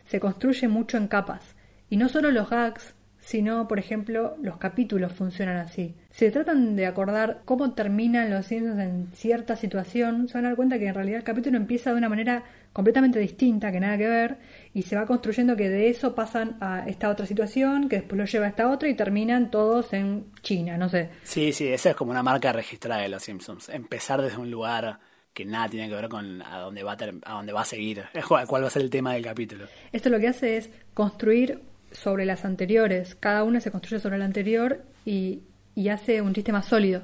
se 0.06 0.22
construye 0.22 0.70
mucho 0.70 0.96
en 0.96 1.10
capas. 1.10 1.56
Y 1.90 1.98
no 1.98 2.08
solo 2.08 2.32
los 2.32 2.50
gags, 2.50 2.96
sino, 3.32 3.66
por 3.70 3.80
ejemplo, 3.80 4.36
los 4.42 4.58
capítulos 4.58 5.14
funcionan 5.14 5.56
así. 5.56 5.96
Si 6.10 6.26
se 6.26 6.32
tratan 6.32 6.76
de 6.76 6.86
acordar 6.86 7.44
cómo 7.46 7.74
terminan 7.74 8.30
los 8.30 8.46
Simpsons 8.46 8.80
en 8.82 9.08
cierta 9.14 9.56
situación, 9.56 10.28
se 10.28 10.34
van 10.34 10.46
a 10.46 10.50
dar 10.50 10.56
cuenta 10.58 10.78
que 10.78 10.88
en 10.88 10.94
realidad 10.96 11.20
el 11.20 11.24
capítulo 11.24 11.56
empieza 11.56 11.92
de 11.92 11.98
una 11.98 12.10
manera 12.10 12.44
completamente 12.74 13.20
distinta, 13.20 13.72
que 13.72 13.80
nada 13.80 13.98
que 13.98 14.08
ver, 14.08 14.38
y 14.74 14.82
se 14.82 14.98
va 14.98 15.06
construyendo 15.06 15.56
que 15.56 15.70
de 15.70 15.90
eso 15.90 16.14
pasan 16.14 16.58
a 16.60 16.84
esta 16.90 17.10
otra 17.10 17.26
situación, 17.26 17.88
que 17.88 17.98
después 17.98 18.18
lo 18.20 18.26
lleva 18.26 18.48
a 18.48 18.50
esta 18.50 18.70
otra 18.70 18.90
y 18.90 18.96
terminan 18.96 19.50
todos 19.50 19.94
en 19.94 20.26
China, 20.42 20.78
no 20.78 20.90
sé. 20.90 21.10
Sí, 21.24 21.54
sí, 21.54 21.68
esa 21.70 21.92
es 21.92 21.96
como 21.96 22.12
una 22.12 22.24
marca 22.24 22.52
registrada 22.52 23.02
de 23.02 23.08
los 23.10 23.24
Simpsons. 23.24 23.70
Empezar 23.70 24.22
desde 24.22 24.38
un 24.38 24.52
lugar 24.52 25.00
que 25.34 25.46
nada 25.46 25.70
tiene 25.70 25.88
que 25.88 25.96
ver 25.96 26.10
con 26.10 26.42
a 26.42 26.58
dónde 26.60 26.84
va 26.84 26.92
a, 26.92 26.98
ter- 26.98 27.16
a 27.24 27.34
dónde 27.36 27.54
va 27.54 27.62
a 27.62 27.66
seguir, 27.66 28.04
cuál 28.28 28.64
va 28.64 28.68
a 28.68 28.70
ser 28.70 28.82
el 28.82 28.90
tema 28.90 29.14
del 29.14 29.24
capítulo. 29.24 29.66
Esto 29.94 30.10
lo 30.10 30.20
que 30.20 30.28
hace 30.28 30.58
es 30.58 30.70
construir 30.94 31.62
sobre 31.92 32.26
las 32.26 32.46
anteriores. 32.46 33.16
Cada 33.16 33.44
una 33.44 33.60
se 33.60 33.72
construye 33.72 34.02
sobre 34.02 34.18
la 34.18 34.26
anterior 34.26 34.84
y, 35.06 35.42
y 35.76 35.90
hace 35.90 36.22
un 36.22 36.34
chiste 36.34 36.52
más 36.52 36.66
sólido. 36.66 37.04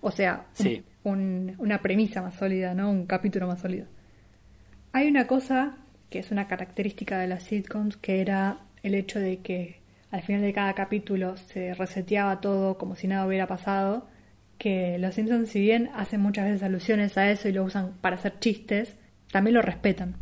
O 0.00 0.10
sea, 0.10 0.46
Sí. 0.52 0.82
un- 1.04 1.54
una 1.58 1.80
premisa 1.82 2.22
más 2.22 2.36
sólida, 2.36 2.74
¿no? 2.74 2.90
Un 2.90 3.06
capítulo 3.06 3.46
más 3.46 3.60
sólido. 3.60 3.86
Hay 4.92 5.08
una 5.08 5.26
cosa 5.26 5.76
que 6.10 6.18
es 6.18 6.30
una 6.30 6.46
característica 6.46 7.18
de 7.18 7.26
las 7.26 7.44
sitcoms, 7.44 7.96
que 7.96 8.20
era 8.20 8.58
el 8.82 8.94
hecho 8.94 9.18
de 9.18 9.38
que 9.38 9.80
al 10.10 10.22
final 10.22 10.42
de 10.42 10.52
cada 10.52 10.74
capítulo 10.74 11.36
se 11.38 11.72
reseteaba 11.74 12.40
todo 12.40 12.76
como 12.76 12.96
si 12.96 13.06
nada 13.08 13.26
hubiera 13.26 13.46
pasado, 13.46 14.06
que 14.58 14.98
los 14.98 15.14
Simpsons 15.14 15.48
si 15.48 15.60
bien 15.60 15.88
hacen 15.94 16.20
muchas 16.20 16.44
veces 16.44 16.62
alusiones 16.62 17.16
a 17.16 17.30
eso 17.30 17.48
y 17.48 17.52
lo 17.52 17.64
usan 17.64 17.92
para 18.02 18.16
hacer 18.16 18.38
chistes, 18.38 18.94
también 19.32 19.54
lo 19.54 19.62
respetan. 19.62 20.16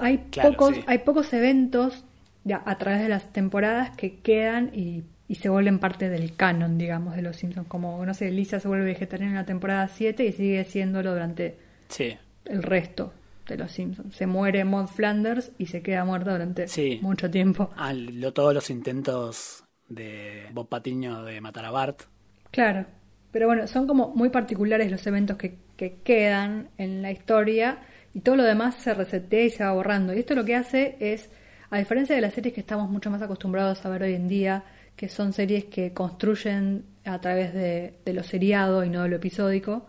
Hay 0.00 0.18
Claro, 0.30 0.52
pocos, 0.52 0.74
sí. 0.76 0.84
hay 0.86 0.98
pocos 0.98 1.30
eventos 1.34 2.05
a 2.54 2.78
través 2.78 3.00
de 3.02 3.08
las 3.08 3.32
temporadas 3.32 3.96
que 3.96 4.20
quedan 4.20 4.70
y, 4.74 5.04
y 5.28 5.34
se 5.36 5.48
vuelven 5.48 5.78
parte 5.78 6.08
del 6.08 6.34
canon, 6.36 6.78
digamos, 6.78 7.16
de 7.16 7.22
los 7.22 7.36
Simpsons. 7.36 7.66
Como, 7.68 8.04
no 8.06 8.14
sé, 8.14 8.30
Lisa 8.30 8.60
se 8.60 8.68
vuelve 8.68 8.84
vegetariana 8.86 9.32
en 9.32 9.36
la 9.38 9.46
temporada 9.46 9.88
7 9.88 10.24
y 10.24 10.32
sigue 10.32 10.64
siéndolo 10.64 11.12
durante 11.12 11.56
Sí, 11.88 12.16
el 12.44 12.62
resto 12.62 13.12
de 13.48 13.56
los 13.56 13.70
Simpsons. 13.72 14.14
Se 14.14 14.26
muere 14.26 14.64
Maud 14.64 14.86
Flanders 14.88 15.52
y 15.58 15.66
se 15.66 15.82
queda 15.82 16.04
muerta 16.04 16.32
durante 16.32 16.68
Sí. 16.68 16.98
mucho 17.02 17.30
tiempo. 17.30 17.70
Ah, 17.76 17.92
lo- 17.92 18.32
todos 18.32 18.52
los 18.54 18.70
intentos 18.70 19.64
de 19.88 20.46
Bob 20.52 20.68
Patiño 20.68 21.22
de 21.24 21.40
matar 21.40 21.64
a 21.64 21.70
Bart. 21.70 22.02
Claro. 22.50 22.86
Pero 23.32 23.46
bueno, 23.46 23.66
son 23.66 23.86
como 23.86 24.08
muy 24.14 24.30
particulares 24.30 24.90
los 24.90 25.06
eventos 25.06 25.36
que, 25.36 25.58
que 25.76 25.96
quedan 26.02 26.68
en 26.78 27.02
la 27.02 27.10
historia 27.12 27.78
y 28.14 28.20
todo 28.20 28.36
lo 28.36 28.44
demás 28.44 28.76
se 28.76 28.94
resetea 28.94 29.44
y 29.44 29.50
se 29.50 29.62
va 29.62 29.72
borrando. 29.72 30.14
Y 30.14 30.20
esto 30.20 30.34
lo 30.34 30.44
que 30.44 30.54
hace 30.56 30.96
es, 31.00 31.28
a 31.70 31.78
diferencia 31.78 32.14
de 32.14 32.22
las 32.22 32.34
series 32.34 32.54
que 32.54 32.60
estamos 32.60 32.88
mucho 32.90 33.10
más 33.10 33.22
acostumbrados 33.22 33.84
a 33.84 33.88
ver 33.88 34.02
hoy 34.02 34.14
en 34.14 34.28
día, 34.28 34.64
que 34.94 35.08
son 35.08 35.32
series 35.32 35.66
que 35.66 35.92
construyen 35.92 36.84
a 37.04 37.20
través 37.20 37.52
de, 37.52 37.94
de 38.04 38.12
lo 38.12 38.22
seriado 38.22 38.84
y 38.84 38.90
no 38.90 39.02
de 39.02 39.08
lo 39.08 39.16
episódico, 39.16 39.86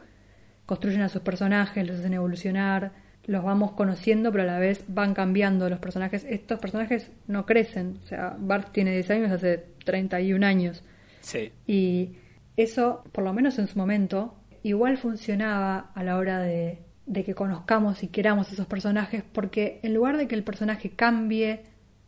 construyen 0.65 1.01
a 1.01 1.09
sus 1.09 1.21
personajes, 1.21 1.87
los 1.87 1.99
hacen 1.99 2.13
evolucionar, 2.13 2.91
los 3.27 3.43
vamos 3.43 3.73
conociendo, 3.73 4.31
pero 4.31 4.43
a 4.43 4.47
la 4.47 4.59
vez 4.59 4.85
van 4.87 5.13
cambiando 5.13 5.69
los 5.69 5.79
personajes. 5.79 6.25
Estos 6.27 6.59
personajes 6.59 7.11
no 7.27 7.45
crecen. 7.45 7.99
O 8.03 8.07
sea, 8.07 8.35
Bart 8.39 8.71
tiene 8.71 8.93
10 8.93 9.09
años 9.11 9.31
hace 9.31 9.65
31 9.83 10.45
años. 10.45 10.83
Sí. 11.21 11.51
Y 11.67 12.15
eso, 12.55 13.03
por 13.11 13.23
lo 13.25 13.33
menos 13.33 13.59
en 13.59 13.67
su 13.67 13.77
momento, 13.77 14.35
igual 14.63 14.97
funcionaba 14.97 15.91
a 15.93 16.03
la 16.03 16.17
hora 16.17 16.39
de, 16.39 16.79
de 17.07 17.23
que 17.23 17.33
conozcamos 17.33 18.03
y 18.03 18.09
queramos 18.09 18.51
esos 18.51 18.67
personajes, 18.67 19.23
porque 19.31 19.79
en 19.81 19.93
lugar 19.93 20.17
de 20.17 20.27
que 20.27 20.35
el 20.35 20.43
personaje 20.43 20.91
cambie 20.91 21.63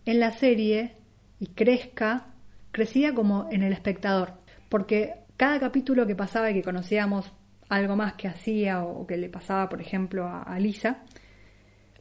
en 0.05 0.19
la 0.19 0.33
serie 0.33 0.93
y 1.39 1.47
crezca, 1.47 2.27
crecía 2.71 3.15
como 3.15 3.47
en 3.49 3.63
el 3.63 3.73
espectador. 3.73 4.33
Porque 4.67 5.15
cada 5.37 5.59
capítulo 5.59 6.05
que 6.05 6.15
pasaba 6.15 6.51
y 6.51 6.53
que 6.53 6.63
conocíamos 6.63 7.31
algo 7.69 7.95
más 7.95 8.13
que 8.13 8.27
hacía 8.27 8.83
o 8.83 9.07
que 9.07 9.15
le 9.15 9.29
pasaba, 9.29 9.69
por 9.69 9.79
ejemplo, 9.79 10.27
a, 10.27 10.59
Lisa, 10.59 11.03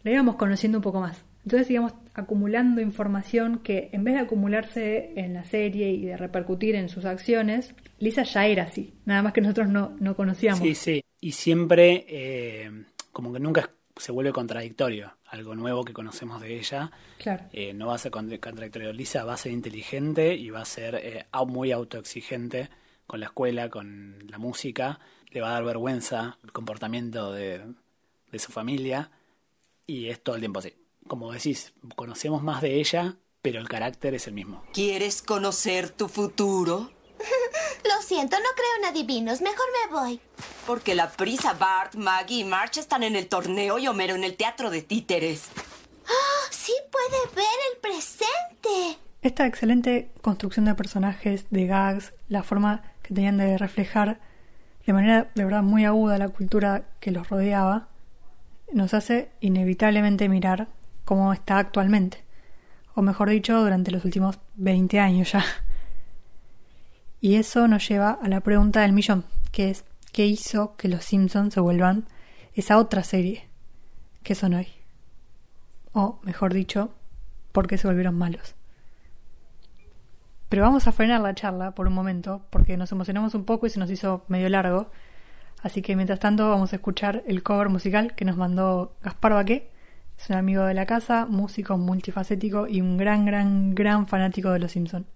le 0.02 0.12
íbamos 0.12 0.36
conociendo 0.36 0.78
un 0.78 0.82
poco 0.82 1.00
más. 1.00 1.24
Entonces 1.44 1.70
íbamos 1.70 1.94
acumulando 2.14 2.80
información 2.80 3.60
que 3.60 3.90
en 3.92 4.02
vez 4.02 4.14
de 4.14 4.20
acumularse 4.20 5.12
en 5.16 5.34
la 5.34 5.44
serie 5.44 5.92
y 5.92 6.04
de 6.04 6.16
repercutir 6.16 6.74
en 6.74 6.88
sus 6.88 7.04
acciones, 7.04 7.74
Lisa 8.00 8.24
ya 8.24 8.46
era 8.46 8.64
así, 8.64 8.94
nada 9.06 9.22
más 9.22 9.32
que 9.32 9.40
nosotros 9.40 9.68
no, 9.68 9.96
no 10.00 10.16
conocíamos. 10.16 10.60
Sí, 10.60 10.74
sí. 10.74 11.04
Y 11.20 11.32
siempre, 11.32 12.04
eh, 12.08 12.70
como 13.12 13.32
que 13.32 13.40
nunca 13.40 13.70
se 13.96 14.12
vuelve 14.12 14.32
contradictorio. 14.32 15.12
Algo 15.26 15.54
nuevo 15.54 15.84
que 15.84 15.92
conocemos 15.92 16.40
de 16.40 16.56
ella 16.58 16.90
Claro. 17.18 17.44
eh, 17.52 17.74
no 17.74 17.88
va 17.88 17.94
a 17.96 17.98
ser 17.98 18.10
contra- 18.12 18.38
contradictorio. 18.38 18.92
Lisa 18.92 19.24
va 19.24 19.34
a 19.34 19.36
ser 19.36 19.52
inteligente 19.52 20.34
y 20.34 20.50
va 20.50 20.60
a 20.62 20.64
ser 20.64 20.94
eh, 20.94 21.26
muy 21.46 21.72
autoexigente 21.72 22.70
con 23.06 23.20
la 23.20 23.26
escuela, 23.26 23.68
con 23.70 24.18
la 24.28 24.38
música. 24.38 25.00
Le 25.30 25.40
va 25.40 25.50
a 25.50 25.52
dar 25.54 25.64
vergüenza 25.64 26.38
el 26.44 26.52
comportamiento 26.52 27.32
de, 27.32 27.62
de 28.30 28.38
su 28.38 28.52
familia. 28.52 29.10
Y 29.86 30.08
es 30.08 30.22
todo 30.22 30.36
el 30.36 30.40
tiempo 30.42 30.60
así. 30.60 30.74
Como 31.06 31.32
decís, 31.32 31.72
conocemos 31.96 32.42
más 32.42 32.62
de 32.62 32.74
ella, 32.76 33.16
pero 33.42 33.58
el 33.60 33.68
carácter 33.68 34.14
es 34.14 34.26
el 34.26 34.34
mismo. 34.34 34.62
¿Quieres 34.72 35.22
conocer 35.22 35.90
tu 35.90 36.08
futuro? 36.08 36.90
Siento, 38.08 38.38
no 38.38 38.46
creo 38.56 38.68
en 38.78 38.84
adivinos. 38.86 39.42
Mejor 39.42 39.66
me 39.70 39.94
voy. 39.94 40.20
Porque 40.66 40.94
la 40.94 41.10
prisa 41.10 41.52
Bart, 41.52 41.94
Maggie 41.94 42.38
y 42.38 42.44
March 42.44 42.78
están 42.78 43.02
en 43.02 43.16
el 43.16 43.28
torneo 43.28 43.78
y 43.78 43.86
Homero 43.86 44.14
en 44.14 44.24
el 44.24 44.34
teatro 44.34 44.70
de 44.70 44.80
títeres. 44.80 45.50
¡Ah! 46.06 46.48
Sí 46.50 46.72
puede 46.90 47.36
ver 47.36 47.44
el 47.70 47.80
presente. 47.82 48.98
Esta 49.20 49.46
excelente 49.46 50.10
construcción 50.22 50.64
de 50.64 50.74
personajes, 50.74 51.44
de 51.50 51.66
gags, 51.66 52.14
la 52.30 52.42
forma 52.42 52.82
que 53.02 53.12
tenían 53.12 53.36
de 53.36 53.58
reflejar 53.58 54.18
de 54.86 54.94
manera 54.94 55.30
de 55.34 55.44
verdad 55.44 55.62
muy 55.62 55.84
aguda 55.84 56.16
la 56.16 56.30
cultura 56.30 56.84
que 57.00 57.10
los 57.10 57.28
rodeaba, 57.28 57.88
nos 58.72 58.94
hace 58.94 59.28
inevitablemente 59.40 60.30
mirar 60.30 60.68
cómo 61.04 61.34
está 61.34 61.58
actualmente, 61.58 62.24
o 62.94 63.02
mejor 63.02 63.28
dicho, 63.28 63.60
durante 63.60 63.90
los 63.90 64.06
últimos 64.06 64.38
20 64.54 64.98
años 64.98 65.30
ya. 65.32 65.44
Y 67.20 67.34
eso 67.34 67.66
nos 67.66 67.88
lleva 67.88 68.12
a 68.22 68.28
la 68.28 68.40
pregunta 68.40 68.82
del 68.82 68.92
millón, 68.92 69.24
que 69.50 69.70
es 69.70 69.84
¿qué 70.12 70.26
hizo 70.26 70.76
que 70.76 70.88
los 70.88 71.04
Simpsons 71.04 71.54
se 71.54 71.60
vuelvan 71.60 72.06
esa 72.54 72.78
otra 72.78 73.02
serie 73.02 73.48
que 74.22 74.34
son 74.34 74.54
hoy? 74.54 74.68
O, 75.92 76.20
mejor 76.22 76.54
dicho, 76.54 76.90
¿por 77.52 77.66
qué 77.66 77.76
se 77.76 77.88
volvieron 77.88 78.16
malos? 78.16 78.54
Pero 80.48 80.62
vamos 80.62 80.86
a 80.86 80.92
frenar 80.92 81.20
la 81.20 81.34
charla 81.34 81.72
por 81.72 81.88
un 81.88 81.92
momento 81.92 82.46
porque 82.50 82.76
nos 82.76 82.92
emocionamos 82.92 83.34
un 83.34 83.44
poco 83.44 83.66
y 83.66 83.70
se 83.70 83.80
nos 83.80 83.90
hizo 83.90 84.24
medio 84.28 84.48
largo. 84.48 84.90
Así 85.62 85.82
que 85.82 85.96
mientras 85.96 86.20
tanto 86.20 86.48
vamos 86.48 86.72
a 86.72 86.76
escuchar 86.76 87.24
el 87.26 87.42
cover 87.42 87.68
musical 87.68 88.14
que 88.14 88.24
nos 88.24 88.36
mandó 88.36 88.96
Gaspar 89.02 89.32
Baqué. 89.32 89.70
Es 90.18 90.30
un 90.30 90.36
amigo 90.36 90.64
de 90.64 90.74
la 90.74 90.86
casa, 90.86 91.26
músico 91.26 91.76
multifacético 91.76 92.66
y 92.66 92.80
un 92.80 92.96
gran, 92.96 93.26
gran, 93.26 93.74
gran 93.74 94.06
fanático 94.06 94.50
de 94.50 94.60
Los 94.60 94.72
Simpson. 94.72 95.06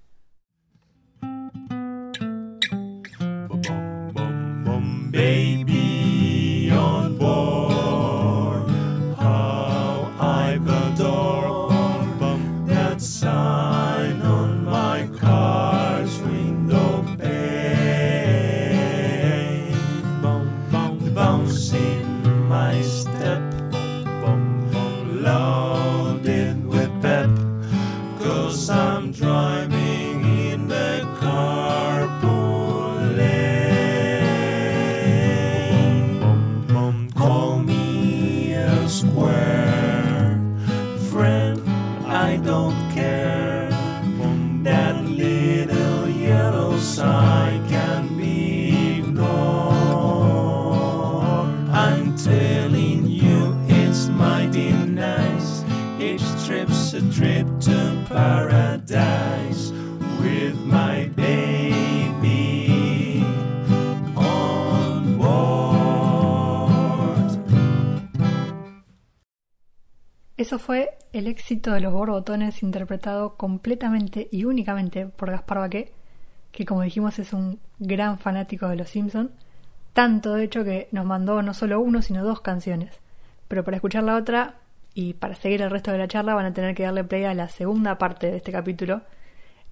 Eso 70.52 70.58
fue 70.58 70.98
el 71.14 71.28
éxito 71.28 71.72
de 71.72 71.80
los 71.80 71.94
borbotones 71.94 72.62
interpretado 72.62 73.38
completamente 73.38 74.28
y 74.30 74.44
únicamente 74.44 75.06
por 75.06 75.30
Gaspar 75.30 75.60
Baqué, 75.60 75.94
que 76.50 76.66
como 76.66 76.82
dijimos 76.82 77.18
es 77.18 77.32
un 77.32 77.58
gran 77.78 78.18
fanático 78.18 78.68
de 78.68 78.76
Los 78.76 78.90
Simpson, 78.90 79.30
tanto 79.94 80.34
de 80.34 80.44
hecho 80.44 80.62
que 80.62 80.88
nos 80.92 81.06
mandó 81.06 81.40
no 81.40 81.54
solo 81.54 81.80
uno 81.80 82.02
sino 82.02 82.22
dos 82.22 82.42
canciones. 82.42 83.00
Pero 83.48 83.64
para 83.64 83.78
escuchar 83.78 84.02
la 84.02 84.14
otra 84.14 84.56
y 84.92 85.14
para 85.14 85.36
seguir 85.36 85.62
el 85.62 85.70
resto 85.70 85.90
de 85.90 85.96
la 85.96 86.06
charla 86.06 86.34
van 86.34 86.44
a 86.44 86.52
tener 86.52 86.74
que 86.74 86.82
darle 86.82 87.04
play 87.04 87.24
a 87.24 87.32
la 87.32 87.48
segunda 87.48 87.96
parte 87.96 88.30
de 88.30 88.36
este 88.36 88.52
capítulo, 88.52 89.00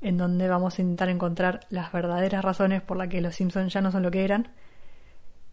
en 0.01 0.17
donde 0.17 0.49
vamos 0.49 0.79
a 0.79 0.81
intentar 0.81 1.11
encontrar 1.11 1.61
las 1.69 1.93
verdaderas 1.93 2.43
razones 2.43 2.81
por 2.81 2.97
las 2.97 3.09
que 3.09 3.21
Los 3.21 3.35
Simpson 3.35 3.69
ya 3.69 3.83
no 3.83 3.93
son 3.93 4.03
lo 4.03 4.11
que 4.11 4.25
eran 4.25 4.49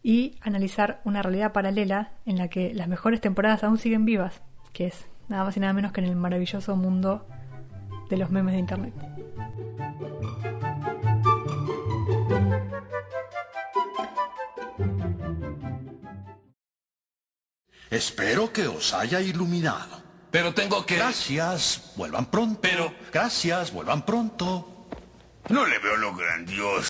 y 0.02 0.38
analizar 0.40 1.02
una 1.04 1.22
realidad 1.22 1.52
paralela 1.52 2.14
en 2.26 2.38
la 2.38 2.48
que 2.48 2.74
las 2.74 2.88
mejores 2.88 3.20
temporadas 3.20 3.66
aún 3.66 3.78
siguen 3.78 4.06
vivas, 4.06 4.42
que 4.72 4.88
es 4.88 5.06
nada 5.30 5.44
más 5.44 5.58
y 5.58 5.60
nada 5.60 5.74
menos 5.74 5.92
que 5.92 6.02
en 6.02 6.08
el 6.08 6.16
maravilloso 6.16 6.76
mundo 6.76 7.28
de 8.10 8.18
los 8.18 8.30
memes 8.30 8.54
de 8.54 8.60
Internet. 8.60 8.94
Espero 17.90 18.52
que 18.52 18.68
os 18.68 18.94
haya 18.94 19.22
iluminado. 19.22 20.02
Pero 20.32 20.54
tengo 20.54 20.86
que... 20.86 20.98
Gracias, 20.98 21.94
vuelvan 21.96 22.26
pronto. 22.26 22.60
Pero- 22.62 22.94
Gracias, 23.12 23.72
vuelvan 23.72 24.06
pronto. 24.06 24.88
No 25.50 25.66
le 25.66 25.80
veo 25.80 25.96
lo 25.96 26.14
grandioso. 26.16 26.82